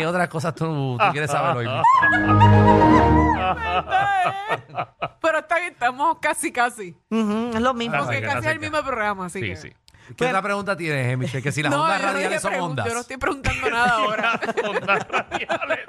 ¿Qué 0.00 0.06
otras 0.06 0.28
cosas 0.28 0.54
tú, 0.54 0.96
tú 0.98 1.04
quieres 1.12 1.30
saber 1.30 1.58
hoy? 1.58 1.66
Pero 5.20 5.38
está 5.40 5.58
bien, 5.58 5.74
estamos 5.74 6.16
casi, 6.22 6.50
casi. 6.50 6.96
Ujú, 7.10 7.50
es 7.52 7.60
lo 7.60 7.74
mismo. 7.74 7.98
Porque 7.98 8.22
casi 8.22 8.34
casi, 8.36 8.46
es 8.46 8.52
el 8.54 8.60
mismo 8.60 8.82
programa, 8.82 9.26
así 9.26 9.40
Sí, 9.40 9.46
que. 9.48 9.56
sí. 9.56 9.70
¿Qué 10.16 10.24
otra 10.24 10.40
pregunta 10.40 10.74
tienes, 10.74 11.06
eh, 11.12 11.18
Michelle? 11.18 11.42
Que 11.42 11.52
si 11.52 11.62
las 11.62 11.70
no, 11.70 11.82
ondas 11.82 12.00
yo 12.00 12.06
no 12.06 12.12
dije 12.14 12.24
radiales 12.30 12.40
son 12.42 12.54
ondas. 12.54 12.86
Yo 12.86 12.94
no 12.94 13.00
estoy 13.00 13.16
preguntando 13.18 13.70
nada 13.70 13.90
ahora. 13.90 14.40
Ondas 14.70 15.06
radiales. 15.06 15.80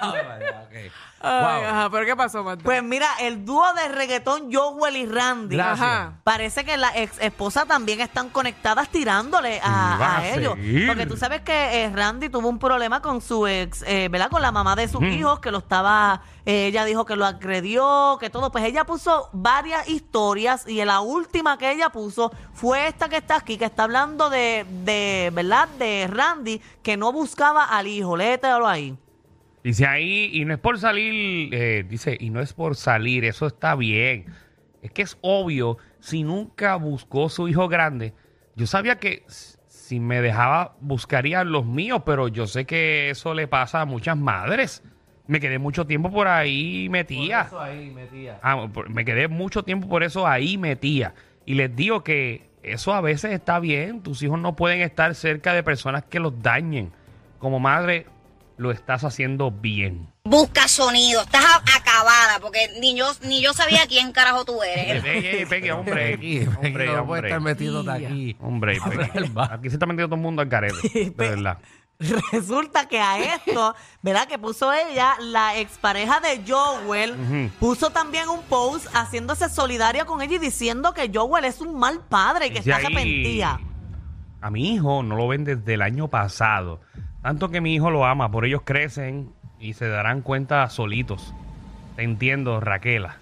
Ay, 0.00 0.20
vaya, 0.28 0.52
ok. 0.76 0.80
Ay, 0.84 0.90
Wow. 1.24 1.64
ajá, 1.70 1.88
pero 1.90 2.04
¿qué 2.04 2.16
pasó, 2.16 2.44
Marta? 2.44 2.62
Pues 2.62 2.82
mira, 2.82 3.06
el 3.20 3.46
dúo 3.46 3.64
de 3.72 3.88
reggaetón 3.88 4.52
Joel 4.52 4.94
y 4.96 5.06
Randy. 5.06 5.56
Gracias. 5.56 5.80
Ajá. 5.80 6.12
Parece 6.22 6.66
que 6.66 6.76
la 6.76 6.94
ex 6.94 7.18
esposa 7.18 7.64
también 7.64 8.02
están 8.02 8.28
conectadas 8.28 8.90
tirándole 8.90 9.58
a, 9.64 9.94
Y 9.96 9.98
van 9.98 10.02
a 10.10 10.18
a 10.18 10.28
ellos. 10.28 10.54
seguir. 10.56 10.86
Porque 10.86 11.06
tú 11.06 11.16
sabes 11.16 11.40
que 11.40 11.84
eh, 11.84 11.90
Randy 11.94 12.28
tuvo 12.28 12.48
un 12.50 12.58
problema 12.58 13.00
con 13.00 13.22
su 13.22 13.46
ex, 13.46 13.82
eh, 13.86 14.08
¿verdad? 14.10 14.28
Con 14.28 14.42
la 14.42 14.52
mamá 14.52 14.76
de 14.76 14.86
sus 14.86 15.02
hijos, 15.04 15.40
que 15.40 15.50
lo 15.50 15.58
estaba, 15.58 16.20
eh, 16.44 16.66
ella 16.66 16.84
dijo 16.84 17.06
que 17.06 17.16
lo 17.16 17.24
agredió, 17.24 18.18
que 18.20 18.28
todo. 18.28 18.52
Pues 18.52 18.64
ella 18.64 18.84
puso 18.84 19.30
varias 19.32 19.88
historias 19.88 20.68
y 20.68 20.84
la 20.84 21.00
última 21.00 21.56
que 21.56 21.70
ella 21.70 21.88
puso 21.88 22.32
fue 22.52 22.86
esta 22.88 23.08
que 23.08 23.16
está 23.16 23.36
aquí, 23.36 23.56
que 23.56 23.64
está 23.64 23.84
hablando 23.84 24.28
de, 24.28 24.66
de 24.68 25.30
¿verdad? 25.32 25.68
De 25.78 26.06
Randy, 26.06 26.60
que 26.82 26.98
no 26.98 27.12
buscaba 27.12 27.64
al 27.64 27.86
hijo. 27.86 28.14
Léetelo 28.14 28.68
ahí. 28.68 28.94
Dice 29.64 29.86
ahí, 29.86 30.30
y 30.32 30.44
no 30.44 30.52
es 30.54 30.60
por 30.60 30.78
salir, 30.78 31.48
eh, 31.54 31.84
dice, 31.88 32.16
y 32.20 32.28
no 32.30 32.40
es 32.40 32.52
por 32.52 32.76
salir, 32.76 33.24
eso 33.24 33.46
está 33.46 33.74
bien. 33.74 34.26
Es 34.82 34.90
que 34.92 35.02
es 35.02 35.16
obvio, 35.22 35.78
si 36.00 36.22
nunca 36.22 36.76
buscó 36.76 37.30
su 37.30 37.48
hijo 37.48 37.66
grande, 37.68 38.12
yo 38.56 38.66
sabía 38.66 38.98
que 38.98 39.24
si 39.66 39.98
me 40.00 40.20
dejaba, 40.20 40.76
buscaría 40.80 41.42
los 41.44 41.64
míos, 41.64 42.02
pero 42.04 42.28
yo 42.28 42.46
sé 42.46 42.66
que 42.66 43.08
eso 43.08 43.32
le 43.32 43.48
pasa 43.48 43.80
a 43.80 43.84
muchas 43.86 44.16
madres. 44.18 44.82
Me 45.26 45.40
quedé 45.40 45.58
mucho 45.58 45.86
tiempo 45.86 46.10
por 46.12 46.28
ahí 46.28 46.88
metía. 46.90 47.42
Eso 47.42 47.58
ahí, 47.58 47.90
metía. 47.90 48.38
Ah, 48.42 48.68
por- 48.70 48.90
me 48.90 49.06
quedé 49.06 49.28
mucho 49.28 49.62
tiempo 49.62 49.88
por 49.88 50.02
eso 50.04 50.26
ahí 50.26 50.58
metía. 50.58 51.14
Y 51.46 51.54
les 51.54 51.74
digo 51.74 52.04
que 52.04 52.50
eso 52.62 52.92
a 52.92 53.00
veces 53.00 53.32
está 53.32 53.58
bien. 53.60 54.02
Tus 54.02 54.22
hijos 54.22 54.38
no 54.38 54.54
pueden 54.56 54.82
estar 54.82 55.14
cerca 55.14 55.54
de 55.54 55.62
personas 55.62 56.04
que 56.04 56.20
los 56.20 56.42
dañen. 56.42 56.92
Como 57.38 57.58
madre, 57.58 58.06
lo 58.56 58.70
estás 58.70 59.04
haciendo 59.04 59.50
bien. 59.50 60.08
Busca 60.24 60.68
sonido, 60.68 61.20
estás 61.22 61.44
acabada, 61.76 62.38
porque 62.40 62.70
ni 62.80 62.96
yo, 62.96 63.06
ni 63.22 63.42
yo 63.42 63.52
sabía 63.52 63.86
quién 63.86 64.12
carajo 64.12 64.44
tú 64.44 64.62
eres. 64.62 65.04
ey, 65.04 65.26
ey, 65.26 65.46
Peggy, 65.46 65.70
hombre. 65.70 66.14
Aquí, 66.14 66.40
Hombre, 66.46 66.86
no 66.86 67.06
puede 67.06 67.22
estar 67.28 67.38
hombre. 67.38 67.52
metiéndote 67.54 67.90
aquí. 67.90 68.36
Hombre, 68.40 68.78
Peggy. 68.80 69.32
Aquí 69.50 69.68
se 69.70 69.76
está 69.76 69.86
metiendo 69.86 70.08
todo 70.08 70.16
el 70.16 70.22
mundo 70.22 70.42
al 70.42 70.48
carete. 70.48 70.76
De 70.92 71.10
verdad. 71.16 71.58
Resulta 72.32 72.88
que 72.88 72.98
a 73.00 73.36
esto, 73.36 73.74
¿verdad? 74.02 74.26
Que 74.26 74.36
puso 74.38 74.72
ella, 74.72 75.14
la 75.20 75.56
expareja 75.58 76.20
de 76.20 76.42
Joel, 76.46 77.12
Ujú. 77.12 77.50
puso 77.60 77.90
también 77.90 78.28
un 78.28 78.42
post 78.42 78.86
haciéndose 78.94 79.48
solidaria 79.48 80.04
con 80.04 80.20
ella 80.20 80.34
y 80.34 80.38
diciendo 80.38 80.92
que 80.92 81.10
Joel 81.14 81.44
es 81.44 81.60
un 81.60 81.78
mal 81.78 82.00
padre 82.00 82.46
y 82.46 82.50
que 82.50 82.58
Dice 82.58 82.70
está 82.70 82.78
ahí, 82.78 82.84
arrepentida. 82.86 83.60
A 84.40 84.50
mi 84.50 84.74
hijo 84.74 85.02
no 85.02 85.16
lo 85.16 85.28
ven 85.28 85.44
desde 85.44 85.74
el 85.74 85.82
año 85.82 86.08
pasado. 86.08 86.80
Tanto 87.24 87.48
que 87.48 87.62
mi 87.62 87.74
hijo 87.74 87.90
lo 87.90 88.04
ama, 88.04 88.30
por 88.30 88.44
ellos 88.44 88.60
crecen 88.66 89.32
y 89.58 89.72
se 89.72 89.88
darán 89.88 90.20
cuenta 90.20 90.68
solitos. 90.68 91.32
Te 91.96 92.02
entiendo, 92.02 92.60
Raquela. 92.60 93.16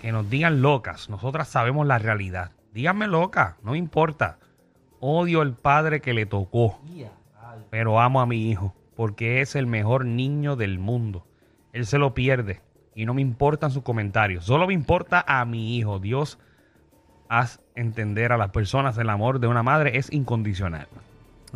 Que 0.00 0.12
nos 0.12 0.30
digan 0.30 0.62
locas. 0.62 1.10
Nosotras 1.10 1.48
sabemos 1.48 1.84
la 1.84 1.98
realidad. 1.98 2.52
Díganme 2.72 3.08
loca, 3.08 3.56
no 3.64 3.74
importa. 3.74 4.38
Odio 5.00 5.42
el 5.42 5.54
padre 5.54 6.00
que 6.00 6.14
le 6.14 6.26
tocó. 6.26 6.80
Pero 7.70 8.00
amo 8.00 8.20
a 8.20 8.26
mi 8.26 8.48
hijo, 8.48 8.72
porque 8.94 9.40
es 9.40 9.56
el 9.56 9.66
mejor 9.66 10.04
niño 10.04 10.54
del 10.54 10.78
mundo. 10.78 11.26
Él 11.72 11.86
se 11.86 11.98
lo 11.98 12.14
pierde 12.14 12.60
y 12.94 13.04
no 13.04 13.14
me 13.14 13.20
importan 13.20 13.72
sus 13.72 13.82
comentarios. 13.82 14.44
Solo 14.44 14.68
me 14.68 14.74
importa 14.74 15.24
a 15.26 15.44
mi 15.44 15.76
hijo. 15.76 15.98
Dios 15.98 16.38
haz 17.28 17.60
entender 17.74 18.30
a 18.30 18.38
las 18.38 18.50
personas 18.50 18.96
el 18.96 19.10
amor 19.10 19.40
de 19.40 19.48
una 19.48 19.64
madre 19.64 19.98
es 19.98 20.12
incondicional. 20.12 20.86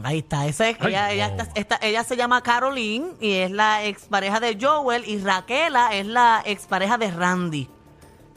Ahí 0.02 0.18
está, 0.18 0.46
esa 0.46 0.68
es, 0.68 0.76
Ay, 0.80 0.88
ella, 0.88 1.12
ella, 1.12 1.36
está- 1.54 2.04
se 2.04 2.16
llama 2.16 2.42
Caroline 2.42 3.12
y 3.20 3.32
es 3.34 3.50
la 3.50 3.84
expareja 3.84 4.40
de 4.40 4.58
Joel 4.60 5.04
y 5.06 5.18
Raquela 5.20 5.94
es 5.94 6.06
la 6.06 6.42
expareja 6.44 6.98
de 6.98 7.10
Randy. 7.10 7.68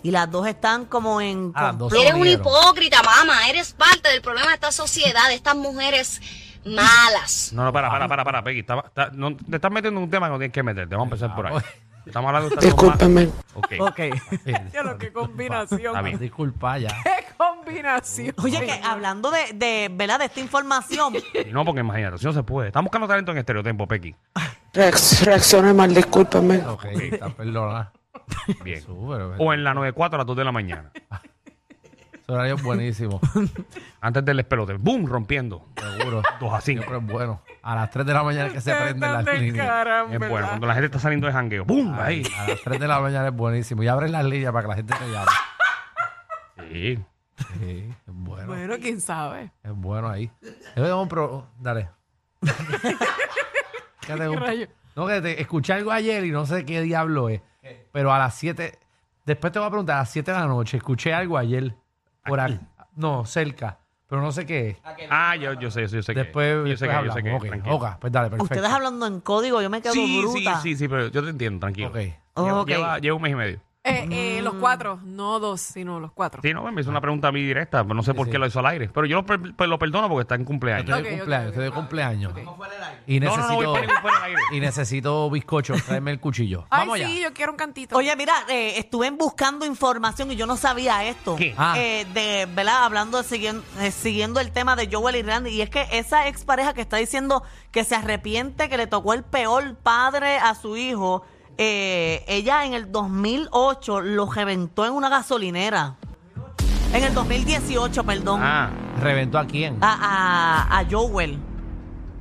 Y 0.03 0.11
las 0.11 0.29
dos 0.29 0.47
están 0.47 0.85
como 0.85 1.19
en... 1.19 1.51
Ah, 1.55 1.73
dos 1.75 1.91
Eres 1.93 2.13
un 2.13 2.21
Unieron. 2.21 2.41
hipócrita, 2.45 3.01
mamá. 3.01 3.49
Eres 3.49 3.73
parte 3.73 4.09
del 4.09 4.21
problema 4.21 4.49
de 4.49 4.53
esta 4.53 4.71
sociedad, 4.71 5.27
de 5.27 5.33
estas 5.33 5.55
mujeres 5.55 6.21
malas. 6.63 7.51
No, 7.53 7.63
no, 7.63 7.73
para, 7.73 7.89
para, 7.89 8.07
para, 8.07 8.23
para, 8.23 8.43
Peggy. 8.43 8.59
Estaba- 8.59 8.83
está- 8.87 9.09
no, 9.13 9.35
te 9.35 9.55
estás 9.55 9.71
metiendo 9.71 9.99
en 9.99 10.03
un 10.03 10.09
tema 10.11 10.27
que 10.27 10.31
no 10.33 10.37
tienes 10.37 10.53
que 10.53 10.63
meterte. 10.63 10.95
Vamos 10.95 11.11
a 11.11 11.25
empezar 11.25 11.35
por 11.35 11.47
ahí. 11.47 11.55
Estamos 12.05 12.27
hablando 12.29 12.49
de 12.49 12.55
estas 12.55 12.69
dos 12.69 12.81
Discúlpame. 12.83 13.25
más- 13.25 13.33
Ok. 13.55 13.73
Ok. 13.79 13.99
Ya 14.73 14.83
lo 14.83 14.97
que 14.97 15.11
combinación. 15.11 15.81
Está 15.87 16.01
bien. 16.01 16.19
Disculpa 16.19 16.77
ya. 16.77 16.89
¡Qué 17.37 17.43
combinación! 17.43 18.33
Oye, 18.43 18.65
que 18.65 18.71
hablando 18.83 19.29
de, 19.31 19.53
de, 19.53 19.89
¿verdad? 19.91 20.19
de 20.19 20.25
esta 20.25 20.39
información, 20.39 21.13
Y 21.45 21.49
no, 21.51 21.63
porque 21.65 21.81
imagínate, 21.81 22.17
si 22.17 22.25
no 22.25 22.33
se 22.33 22.43
puede. 22.43 22.67
Estamos 22.67 22.85
buscando 22.89 23.07
talento 23.07 23.31
en 23.31 23.37
estereotipo, 23.39 23.87
Peggy. 23.87 24.15
Reacc- 24.73 25.23
reaccioné 25.25 25.73
mal, 25.73 25.93
discúlpame. 25.93 26.57
Ok, 26.65 26.85
está 26.85 27.29
perdona. 27.29 27.91
Bien. 28.63 28.81
Súper. 28.81 29.21
O 29.37 29.53
en 29.53 29.63
la 29.63 29.73
94 29.73 30.15
a 30.15 30.19
las 30.19 30.27
2 30.27 30.37
de 30.37 30.43
la 30.43 30.51
mañana. 30.51 30.91
Ese 32.13 32.33
horario 32.33 32.55
es 32.55 32.61
buenísimo. 32.63 33.21
Antes 34.01 34.25
del 34.25 34.39
espelote. 34.39 34.73
¡Boom! 34.73 35.05
Rompiendo. 35.07 35.65
Seguro. 35.77 36.21
Dos 36.41 36.53
a 36.53 36.59
cinco. 36.59 36.83
Siempre 36.83 36.97
es 36.97 37.05
bueno. 37.13 37.41
A 37.63 37.75
las 37.75 37.89
3 37.89 38.05
de 38.05 38.13
la 38.13 38.23
mañana 38.23 38.47
es 38.47 38.53
que 38.53 38.61
se 38.61 38.75
prenden 38.75 39.13
las 39.13 39.25
líneas. 39.39 39.87
Es 40.11 40.19
bueno. 40.19 40.47
Cuando 40.47 40.67
la 40.67 40.73
gente 40.73 40.87
está 40.87 40.99
saliendo 40.99 41.27
de 41.27 41.33
jangueo. 41.33 41.63
¡Boom! 41.63 41.97
Ahí. 41.97 42.23
A 42.37 42.49
las 42.49 42.61
3 42.61 42.79
de 42.81 42.87
la 42.87 42.99
mañana 42.99 43.27
es 43.29 43.33
buenísimo. 43.33 43.81
Y 43.83 43.87
abren 43.87 44.11
las 44.11 44.25
líneas 44.25 44.51
para 44.51 44.63
que 44.63 44.67
la 44.67 44.75
gente 44.75 44.93
te 44.93 45.09
llame. 45.09 45.31
Sí. 46.69 46.99
Sí, 47.59 47.89
es 47.89 48.13
bueno. 48.13 48.47
Bueno, 48.47 48.75
quién 48.81 48.99
sabe. 49.01 49.51
Es 49.63 49.71
bueno 49.73 50.09
ahí. 50.09 50.31
Yo 50.75 50.83
tengo 50.83 51.01
un 51.01 51.07
pro... 51.09 51.47
Dale. 51.59 51.89
Que 54.01 54.13
tengo 54.15 54.31
un- 54.33 54.39
rayo? 54.39 54.67
No, 54.95 55.05
que 55.05 55.21
te 55.21 55.39
escuché 55.41 55.73
algo 55.73 55.91
ayer 55.91 56.23
y 56.25 56.31
no 56.31 56.45
sé 56.45 56.65
qué 56.65 56.81
diablo 56.81 57.29
es. 57.29 57.41
Pero 57.91 58.11
a 58.13 58.17
las 58.17 58.35
7... 58.35 58.79
Después 59.25 59.51
te 59.51 59.59
voy 59.59 59.67
a 59.67 59.71
preguntar, 59.71 59.97
a 59.97 59.99
las 59.99 60.09
7 60.11 60.31
de 60.31 60.37
la 60.39 60.45
noche, 60.47 60.77
escuché 60.77 61.13
algo 61.13 61.37
ayer. 61.37 61.75
Por 62.25 62.39
aquí. 62.39 62.57
No, 62.95 63.25
cerca. 63.25 63.77
Pero 64.07 64.21
no 64.21 64.31
sé 64.31 64.45
qué 64.45 64.69
es. 64.69 64.77
Ah, 65.09 65.35
yo, 65.35 65.51
yo 65.53 65.69
sé, 65.69 65.85
yo 65.87 66.01
sé 66.01 66.13
que. 66.13 66.23
Después, 66.23 66.47
yo 66.65 66.77
sé 66.77 66.87
después 66.87 66.89
que, 66.89 66.93
yo 66.93 66.97
hablamos. 66.97 67.15
sé 67.15 67.23
que. 67.23 67.33
Ok, 67.35 67.45
tranquilo. 67.47 67.75
ok, 67.75 67.85
pues 67.99 68.13
dale, 68.13 68.29
perfecto. 68.29 68.53
ustedes 68.55 68.69
hablando 68.71 69.05
en 69.05 69.19
código, 69.19 69.61
yo 69.61 69.69
me 69.69 69.81
quedo 69.81 69.91
Sí, 69.93 70.05
sí, 70.07 70.21
bruta. 70.21 70.61
sí, 70.61 70.75
sí, 70.77 70.87
pero 70.87 71.07
yo 71.09 71.21
te 71.21 71.29
entiendo, 71.29 71.59
tranquilo. 71.59 71.89
Ok. 71.89 71.95
Lleva, 71.97 72.61
Ok. 72.61 72.67
lleva- 72.69 72.99
lleva 72.99 73.15
un 73.17 73.21
mes 73.21 73.31
y 73.33 73.35
medio. 73.35 73.59
Eh, 73.87 74.07
eh, 74.37 74.41
los 74.41 74.55
cuatro, 74.55 74.99
no 75.03 75.39
dos, 75.39 75.61
sino 75.61 75.99
los 75.99 76.11
cuatro. 76.11 76.41
Sí, 76.41 76.53
no, 76.53 76.69
me 76.71 76.81
hizo 76.81 76.89
una 76.89 77.01
pregunta 77.01 77.29
a 77.29 77.31
mí 77.31 77.41
directa, 77.41 77.83
pero 77.83 77.93
no 77.95 78.03
sé 78.03 78.13
por 78.13 78.25
sí. 78.27 78.31
qué 78.31 78.37
lo 78.37 78.45
hizo 78.47 78.59
al 78.59 78.65
aire. 78.67 78.89
Pero 78.89 79.05
yo 79.07 79.15
lo, 79.17 79.25
per- 79.25 79.55
pues 79.55 79.69
lo 79.69 79.79
perdono 79.79 80.09
porque 80.09 80.21
está 80.23 80.35
en 80.35 80.43
cumpleaños. 80.45 80.89
Estoy 80.89 81.01
Ok, 81.01 81.07
de 81.07 81.13
ok, 81.13 81.17
cumpleaños, 81.19 81.47
ok. 81.47 81.49
estoy 81.53 81.63
de 81.65 81.71
cumpleaños. 81.71 82.33
Y 83.07 83.19
No, 83.19 83.25
no, 83.27 83.37
no 83.37 83.55
voy 83.55 83.65
necesito, 83.65 83.73
para 83.73 83.85
ningún 83.87 84.01
fuera 84.01 84.17
del 84.17 84.25
aire. 84.25 84.41
y 84.51 84.59
necesito 84.59 85.29
bizcocho, 85.29 85.73
tráeme 85.85 86.11
el 86.11 86.19
cuchillo. 86.19 86.65
Ay, 86.69 86.79
Vamos 86.81 86.95
allá. 86.95 87.07
sí, 87.07 87.21
yo 87.21 87.33
quiero 87.33 87.51
un 87.53 87.57
cantito. 87.57 87.95
Oye, 87.97 88.15
mira, 88.15 88.33
eh, 88.49 88.73
estuve 88.77 89.09
buscando 89.11 89.65
información 89.65 90.31
y 90.31 90.35
yo 90.35 90.45
no 90.45 90.57
sabía 90.57 91.05
esto. 91.05 91.35
¿Qué? 91.35 91.55
Ah. 91.57 91.75
Eh, 91.77 92.05
de, 92.13 92.47
¿verdad? 92.53 92.83
Hablando, 92.83 93.17
de 93.19 93.23
siguiendo, 93.23 93.63
eh, 93.79 93.91
siguiendo 93.91 94.39
el 94.39 94.51
tema 94.51 94.75
de 94.75 94.89
Joel 94.91 95.15
y 95.15 95.21
Randy. 95.23 95.49
Y 95.51 95.61
es 95.61 95.69
que 95.69 95.87
esa 95.91 96.27
expareja 96.27 96.73
que 96.73 96.81
está 96.81 96.97
diciendo 96.97 97.43
que 97.71 97.83
se 97.83 97.95
arrepiente, 97.95 98.69
que 98.69 98.77
le 98.77 98.87
tocó 98.87 99.13
el 99.13 99.23
peor 99.23 99.75
padre 99.75 100.37
a 100.37 100.55
su 100.55 100.77
hijo, 100.77 101.23
eh, 101.57 102.23
ella 102.27 102.65
en 102.65 102.73
el 102.73 102.91
2008 102.91 104.01
lo 104.01 104.31
reventó 104.31 104.85
en 104.85 104.93
una 104.93 105.09
gasolinera. 105.09 105.95
En 106.93 107.03
el 107.03 107.13
2018, 107.13 108.03
perdón. 108.05 108.39
Ah, 108.43 108.69
¿Reventó 109.01 109.37
a 109.39 109.45
quién? 109.45 109.77
A, 109.81 110.67
a, 110.71 110.79
a 110.79 110.85
Joel. 110.89 111.37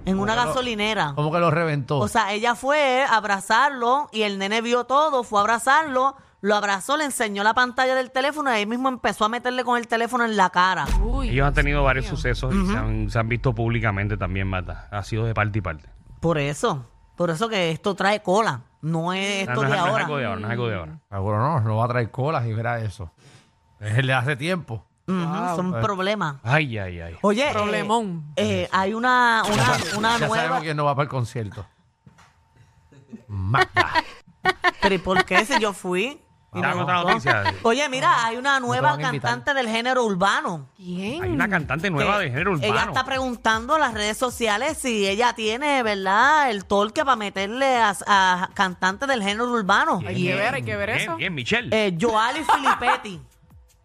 En 0.05 0.19
una 0.19 0.35
lo- 0.37 0.45
gasolinera. 0.47 1.13
¿Cómo 1.15 1.33
que 1.33 1.39
lo 1.39 1.51
reventó? 1.51 1.99
O 1.99 2.09
sea, 2.09 2.33
ella 2.33 2.55
fue 2.55 3.05
a 3.05 3.17
abrazarlo 3.17 4.09
y 4.13 4.23
el 4.23 4.39
nene 4.39 4.61
vio 4.61 4.85
todo, 4.85 5.25
fue 5.25 5.39
a 5.41 5.43
abrazarlo, 5.43 6.17
lo 6.41 6.55
abrazó, 6.57 6.97
le 6.97 7.05
enseñó 7.05 7.43
la 7.43 7.55
pantalla 7.55 7.95
del 7.95 8.11
teléfono 8.13 8.51
y 8.51 8.55
ahí 8.55 8.67
mismo 8.67 8.89
empezó 8.89 9.25
a 9.25 9.29
meterle 9.29 9.65
con 9.65 9.79
el 9.79 9.89
teléfono 9.89 10.25
en 10.25 10.37
la 10.37 10.51
cara. 10.51 10.87
Uy, 11.03 11.31
ellos 11.31 11.47
han 11.47 11.55
tenido 11.55 11.79
Dios 11.81 11.85
varios 11.87 12.05
mío. 12.07 12.17
sucesos 12.17 12.55
y 12.55 12.67
se 12.67 12.77
han, 12.77 13.11
se 13.11 13.19
han 13.19 13.29
visto 13.29 13.53
públicamente 13.55 14.17
también, 14.17 14.47
Mata. 14.49 14.89
Ha 14.93 15.03
sido 15.03 15.25
de 15.25 15.35
parte 15.35 15.59
y 15.59 15.63
parte. 15.63 15.89
Por 16.21 16.39
eso, 16.39 16.87
por 17.17 17.31
eso 17.31 17.49
que 17.49 17.71
esto 17.73 17.95
trae 17.97 18.23
cola, 18.23 18.63
no 18.87 19.13
es 19.13 19.49
Ah, 19.49 19.53
esto 19.53 19.55
no, 19.55 19.63
es- 19.65 19.71
de 19.71 19.77
no 19.77 19.85
es 19.85 19.91
ahora. 19.91 20.05
algo 20.05 20.17
de 20.19 20.25
ahora, 20.27 20.41
no 20.41 20.47
es 20.47 20.51
algo 20.53 20.69
de 20.69 20.75
ahora. 20.77 20.99
Seguro 21.11 21.39
no, 21.39 21.61
no 21.61 21.77
va 21.77 21.85
a 21.85 21.89
traer 21.89 22.11
colas 22.11 22.47
y 22.47 22.53
verá 22.53 22.81
eso. 22.81 23.11
Es 23.81 23.99
el 23.99 24.07
de 24.07 24.13
hace 24.15 24.37
tiempo. 24.37 24.85
Ujú, 25.09 25.57
son 25.57 25.71
problemas. 25.81 26.37
Ay, 26.43 26.79
ay, 26.79 27.01
ay. 27.01 27.17
Oye, 27.23 27.49
eh, 27.49 27.53
Problemón. 27.53 28.25
eh, 28.37 28.69
hay 28.73 28.93
una, 28.95 29.43
una, 29.47 29.77
una 29.99 30.19
ya 30.19 30.27
nueva... 30.27 30.37
sabemos 30.37 30.61
quién 30.63 30.77
no 30.77 30.85
va 30.85 30.95
para 30.97 31.05
el 31.05 31.09
concierto. 31.11 31.65
Magda. 33.29 33.93
Pero 34.83 34.95
¿y 34.95 34.99
por 34.99 35.25
qué 35.25 35.45
si 35.45 35.61
yo 35.61 35.73
fui? 35.73 36.21
Dame 36.61 36.83
otra 36.83 37.03
noticia. 37.03 37.55
Oye, 37.63 37.89
mira, 37.89 38.25
hay 38.27 38.37
una 38.37 38.59
nueva 38.61 38.93
van 38.93 39.01
a 39.01 39.09
invitar. 39.09 39.31
cantante 39.31 39.55
del 39.55 39.69
género 39.69 40.05
urbano. 40.05 40.69
¿Quién? 40.77 41.23
Hay 41.23 41.31
una 41.31 41.49
cantante 41.49 41.91
nueva 41.91 42.19
que 42.19 42.25
de 42.25 42.31
género 42.31 42.53
urbano. 42.53 42.73
Ella 42.73 42.85
está 42.85 43.05
preguntando 43.05 43.75
en 43.77 43.81
las 43.81 43.95
redes 43.95 44.17
sociales 44.17 44.79
si 44.79 45.07
ella 45.07 45.35
tiene, 45.35 45.83
¿verdad?, 45.83 46.51
el 46.51 46.65
torque 46.65 47.05
para 47.05 47.17
meterle 47.17 47.77
a, 47.77 47.95
a 48.07 48.51
cantantes 48.55 49.09
del 49.09 49.23
género 49.23 49.51
urbano. 49.53 50.01
Hay 50.07 50.23
que 50.25 50.35
ver, 50.35 50.55
hay 50.55 50.63
que 50.63 50.77
ver 50.77 50.91
Bien, 50.91 51.01
eso. 51.03 51.17
bien, 51.17 51.35
Michelle. 51.35 51.69
Eh, 51.73 51.97
Joali 52.01 52.41
Filippetti. 52.55 53.21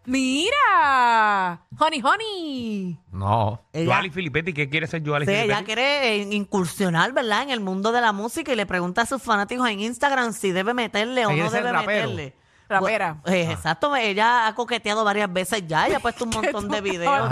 Mira, 0.04 1.60
honey, 1.78 2.02
honey. 2.02 2.98
No. 3.12 3.62
Ella, 3.72 3.86
Joali 3.94 4.10
Filippetti, 4.10 4.52
¿qué 4.52 4.68
quiere 4.68 4.86
ser 4.86 5.02
Joali 5.04 5.26
sí, 5.26 5.30
Filippetti? 5.32 5.52
ella 5.54 5.64
quiere 5.64 6.14
eh, 6.14 6.28
incursionar, 6.34 7.12
¿verdad?, 7.12 7.42
en 7.42 7.50
el 7.50 7.60
mundo 7.60 7.92
de 7.92 8.00
la 8.00 8.12
música 8.12 8.52
y 8.52 8.56
le 8.56 8.66
pregunta 8.66 9.02
a 9.02 9.06
sus 9.06 9.22
fanáticos 9.22 9.68
en 9.68 9.80
Instagram 9.80 10.32
si 10.32 10.50
debe 10.52 10.74
meterle 10.74 11.26
o 11.26 11.30
Ella 11.30 11.44
no 11.44 11.50
debe 11.50 11.72
rapero. 11.72 12.08
meterle. 12.10 12.36
Rapera. 12.80 13.16
Eh, 13.26 13.48
Exacto, 13.50 13.94
ella 13.96 14.46
ha 14.46 14.54
coqueteado 14.54 15.04
varias 15.04 15.32
veces 15.32 15.66
ya, 15.66 15.86
ella 15.86 15.98
ha 15.98 16.00
puesto 16.00 16.24
un 16.24 16.30
montón 16.34 16.68
de 16.68 16.80
videos 16.80 17.30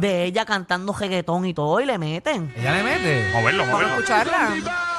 de, 0.00 0.24
ella 0.24 0.44
cantando 0.44 0.92
reggaetón 0.92 1.46
y 1.46 1.54
todo 1.54 1.80
y 1.80 1.86
le 1.86 1.98
meten. 1.98 2.52
¿Ella 2.56 2.72
le 2.74 2.82
mete? 2.82 3.30
Moverlo, 3.32 3.62
Vamos 3.64 3.74
a 3.74 3.76
moverlo. 3.76 3.94
escucharla. 3.94 4.89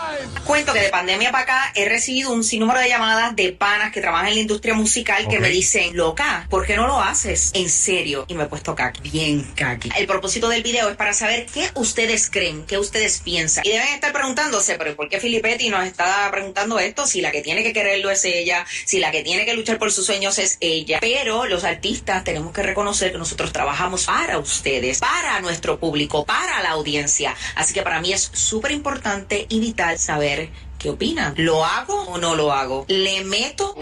Cuento 0.51 0.74
que 0.74 0.81
de 0.81 0.89
pandemia 0.89 1.31
para 1.31 1.43
acá 1.43 1.72
he 1.75 1.88
recibido 1.88 2.34
un 2.34 2.43
sinnúmero 2.43 2.81
de 2.81 2.89
llamadas 2.89 3.34
de 3.38 3.53
panas 3.53 3.93
que 3.93 4.01
trabajan 4.01 4.27
en 4.27 4.36
la 4.36 4.41
industria 4.41 4.74
musical 4.74 5.29
que 5.29 5.39
me 5.39 5.48
dicen, 5.48 5.96
loca, 5.96 6.46
¿por 6.50 6.65
qué 6.65 6.75
no 6.75 6.88
lo 6.88 7.00
haces? 7.00 7.51
En 7.53 7.70
serio. 7.70 8.25
Y 8.27 8.34
me 8.34 8.43
he 8.43 8.48
puesto 8.48 8.75
caqui, 8.75 9.10
bien 9.10 9.43
caqui. 9.55 9.89
El 9.98 10.08
propósito 10.08 10.50
del 10.50 10.62
video 10.62 10.89
es 10.89 10.98
para 10.98 11.13
saber 11.13 11.46
qué 11.46 11.70
ustedes 11.75 12.29
creen, 12.29 12.65
qué 12.65 12.77
ustedes 12.77 13.22
piensan. 13.24 13.65
Y 13.65 13.70
deben 13.70 13.93
estar 13.93 14.12
preguntándose, 14.12 14.75
pero 14.75 14.93
¿por 14.93 15.08
qué 15.08 15.22
Filippetti 15.22 15.70
nos 15.70 15.86
está 15.86 16.27
preguntando 16.31 16.79
esto? 16.79 17.08
Si 17.08 17.22
la 17.22 17.31
que 17.31 17.39
tiene 17.39 17.63
que 17.63 17.72
quererlo 17.72 18.12
es 18.12 18.25
ella, 18.25 18.65
si 18.86 19.00
la 19.00 19.10
que 19.10 19.24
tiene 19.24 19.46
que 19.46 19.53
luchar 19.53 19.79
por 19.79 19.93
sus 19.93 20.05
sueños 20.05 20.38
es 20.38 20.58
ella. 20.60 20.98
Pero 21.00 21.46
los 21.46 21.63
artistas 21.63 22.25
tenemos 22.25 22.51
que 22.51 22.62
reconocer 22.62 23.13
que 23.13 23.17
nosotros 23.17 23.53
trabajamos 23.53 24.03
para 24.03 24.38
ustedes, 24.38 25.00
para 25.00 25.39
nuestro 25.39 25.79
público, 25.79 26.25
para 26.25 26.62
la 26.62 26.72
audiencia. 26.72 27.38
Así 27.55 27.74
que 27.74 27.84
para 27.84 28.01
mí 28.01 28.12
es 28.12 28.29
súper 28.34 28.72
importante 28.72 29.46
y 29.48 29.61
vital 29.61 29.98
saber 29.98 30.41
qué 30.80 30.90
opinan. 30.90 31.34
¿Lo 31.38 31.64
hago 31.66 32.04
o 32.04 32.18
no 32.18 32.36
lo 32.36 32.51
hago? 32.51 32.86
¿Le 32.88 33.24
meto? 33.25 33.75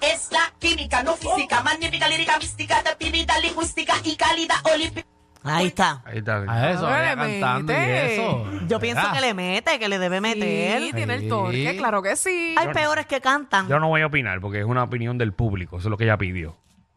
Es 0.00 0.30
la 0.32 0.52
química, 0.58 1.02
no 1.02 1.14
física, 1.14 1.62
magnífica, 1.62 2.08
lírica, 2.08 2.38
mística, 2.38 2.78
actividad 2.78 3.34
lingüística 3.42 3.94
y 4.04 4.16
calidad 4.16 4.56
olímpica. 4.72 5.06
Ahí 5.42 5.66
está. 5.68 6.02
Ahí 6.04 6.18
está. 6.18 6.44
A 6.48 6.70
eso, 6.72 6.86
Ahora 6.86 7.12
ella 7.12 7.24
le 7.24 7.40
cantando 7.40 7.72
y 7.72 7.76
mete. 7.76 8.14
eso. 8.14 8.50
Yo 8.66 8.80
pienso 8.80 9.12
que 9.12 9.20
le 9.20 9.32
mete, 9.34 9.78
que 9.78 9.88
le 9.88 9.98
debe 9.98 10.20
meter. 10.20 10.82
Sí, 10.82 10.92
tiene 10.92 11.14
el 11.14 11.28
torque, 11.28 11.76
claro 11.78 12.02
que 12.02 12.16
sí. 12.16 12.54
Hay 12.58 12.68
peores 12.72 13.06
que 13.06 13.20
cantan. 13.20 13.68
Yo 13.68 13.78
no 13.78 13.88
voy 13.88 14.02
a 14.02 14.06
opinar 14.06 14.40
porque 14.40 14.58
es 14.58 14.64
una 14.64 14.82
opinión 14.82 15.18
del 15.18 15.32
público. 15.32 15.78
Eso 15.78 15.86
es 15.88 15.90
lo 15.90 15.96
que 15.96 16.04
ella 16.04 16.18
pidió. 16.18 16.56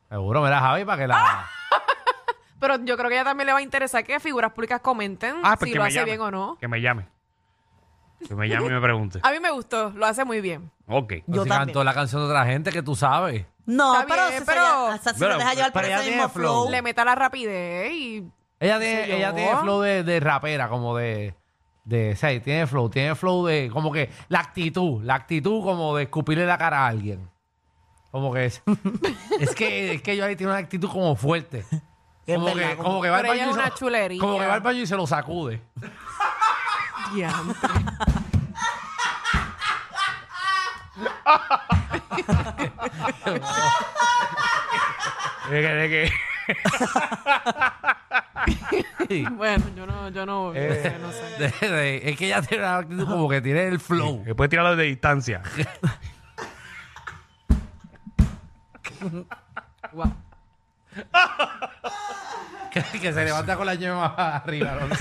Seguro, 0.09 0.41
mira, 0.41 0.59
Javi, 0.59 0.85
para 0.85 1.01
que 1.01 1.07
la... 1.07 1.49
Pero 2.59 2.77
yo 2.83 2.97
creo 2.97 3.09
que 3.09 3.15
ella 3.15 3.23
también 3.23 3.47
le 3.47 3.53
va 3.53 3.59
a 3.59 3.61
interesar 3.61 4.03
que 4.03 4.19
figuras 4.19 4.51
públicas 4.51 4.81
comenten 4.81 5.37
Ah, 5.43 5.55
pues 5.57 5.69
si 5.69 5.73
que 5.73 5.77
lo 5.77 5.83
me 5.83 5.87
hace 5.89 5.99
llame. 5.99 6.05
bien 6.11 6.21
o 6.21 6.31
no. 6.31 6.57
Que 6.59 6.67
me 6.67 6.81
llame. 6.81 7.07
Que 8.27 8.35
me 8.35 8.49
llame 8.49 8.67
y 8.67 8.69
me 8.69 8.81
pregunte. 8.81 9.19
A 9.23 9.31
mí 9.31 9.39
me 9.39 9.49
gustó, 9.51 9.91
lo 9.91 10.05
hace 10.05 10.25
muy 10.25 10.41
bien. 10.41 10.69
Ok. 10.87 11.13
Yo 11.27 11.43
si 11.43 11.49
también. 11.49 11.67
cantó 11.67 11.83
la 11.83 11.93
canción 11.93 12.21
de 12.21 12.27
otra 12.27 12.45
gente 12.45 12.71
que 12.71 12.83
tú 12.83 12.95
sabes. 12.95 13.45
No, 13.65 13.93
Está 13.93 14.07
pero, 14.07 14.27
bien, 14.27 14.39
si 14.39 14.45
pero- 14.45 14.61
se, 14.61 14.67
ella- 14.67 14.93
hasta 14.93 15.13
si 15.13 15.19
Bueno, 15.19 15.33
lo 15.35 15.39
deja 15.39 15.53
llevar 15.53 15.71
por 15.73 15.81
pero 15.83 15.93
ese 15.93 16.03
ella 16.03 16.11
mismo 16.11 16.27
tiene 16.27 16.33
flow. 16.33 16.61
flow. 16.63 16.71
Le 16.71 16.81
meta 16.81 17.05
la 17.05 17.15
rapidez 17.15 17.91
y 17.93 18.27
Ella 18.59 18.79
tiene, 18.79 19.05
Sí, 19.05 19.11
ella 19.13 19.33
tiene 19.33 19.57
flow 19.57 19.81
de, 19.81 20.03
de 20.03 20.19
rapera, 20.19 20.67
como 20.67 20.97
de... 20.97 21.33
de 21.85 22.15
sí, 22.17 22.39
tiene 22.41 22.67
flow, 22.67 22.89
tiene 22.89 23.15
flow 23.15 23.45
de... 23.45 23.69
Como 23.71 23.89
que 23.91 24.09
la 24.27 24.39
actitud, 24.39 25.01
la 25.03 25.15
actitud 25.15 25.63
como 25.63 25.95
de 25.95 26.03
escupirle 26.03 26.45
la 26.45 26.57
cara 26.57 26.79
a 26.79 26.87
alguien. 26.87 27.29
Como 28.11 28.33
que 28.33 28.45
es... 28.47 28.61
es 29.39 29.55
que 29.55 29.93
es 29.93 30.01
que 30.01 30.17
yo 30.17 30.25
ahí 30.25 30.35
tiene 30.35 30.51
una 30.51 30.59
actitud 30.59 30.89
como 30.91 31.15
fuerte. 31.15 31.63
Es 32.29 32.35
Como 32.35 32.45
verdad, 32.53 32.69
que, 32.69 32.75
como- 32.77 32.89
como 32.89 33.01
que 33.01 33.09
va 33.09 33.15
al 33.17 33.21
Pero 33.23 33.33
ella 33.33 33.43
baño 33.45 33.49
es 33.49 33.49
y 33.49 33.53
se 33.53 33.59
una 33.59 33.69
lo- 33.69 33.75
chulería. 33.75 34.19
Como 34.21 34.39
que 34.39 34.45
va 34.45 34.53
al 34.53 34.61
baño 34.61 34.79
y 34.81 34.87
se 34.87 34.95
lo 34.95 35.07
sacude. 35.07 35.61
diantre. 37.13 37.69
De 45.49 45.61
que- 45.61 45.73
de 45.73 45.89
que- 45.89 46.11
Bueno, 49.31 49.65
yo 49.75 49.85
no, 49.87 50.09
yo 50.09 50.25
no, 50.25 50.53
Eh, 50.53 50.79
sé, 50.83 50.97
no 50.99 51.11
sé. 51.11 51.23
de- 51.39 51.51
de- 51.75 52.09
es 52.09 52.17
que 52.17 52.25
ella 52.27 52.41
tiene 52.41 52.63
una 52.63 52.77
actitud 52.77 53.05
como 53.07 53.27
que 53.29 53.41
tiene 53.41 53.67
el 53.67 53.79
flow. 53.79 54.23
que 54.23 54.35
puede 54.35 54.49
tirarlo 54.49 54.75
de 54.75 54.83
distancia. 54.85 55.41
Que, 62.99 63.07
que 63.07 63.13
se 63.13 63.23
levanta 63.23 63.55
con 63.55 63.65
la 63.65 63.75
yema 63.75 64.05
arriba. 64.17 64.77
¿no? 64.79 64.95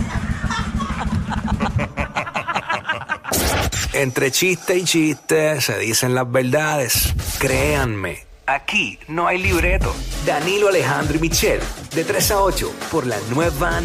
Entre 3.93 4.31
chiste 4.31 4.77
y 4.77 4.85
chiste 4.85 5.61
se 5.61 5.79
dicen 5.79 6.15
las 6.15 6.31
verdades. 6.31 7.13
Créanme, 7.39 8.25
aquí 8.47 8.99
no 9.09 9.27
hay 9.27 9.39
libreto. 9.39 9.95
Danilo 10.25 10.69
Alejandro 10.69 11.17
y 11.17 11.21
Michel, 11.21 11.61
de 11.95 12.05
3 12.05 12.31
a 12.33 12.41
8, 12.43 12.73
por 12.91 13.07
la 13.07 13.17
nueva 13.31 13.71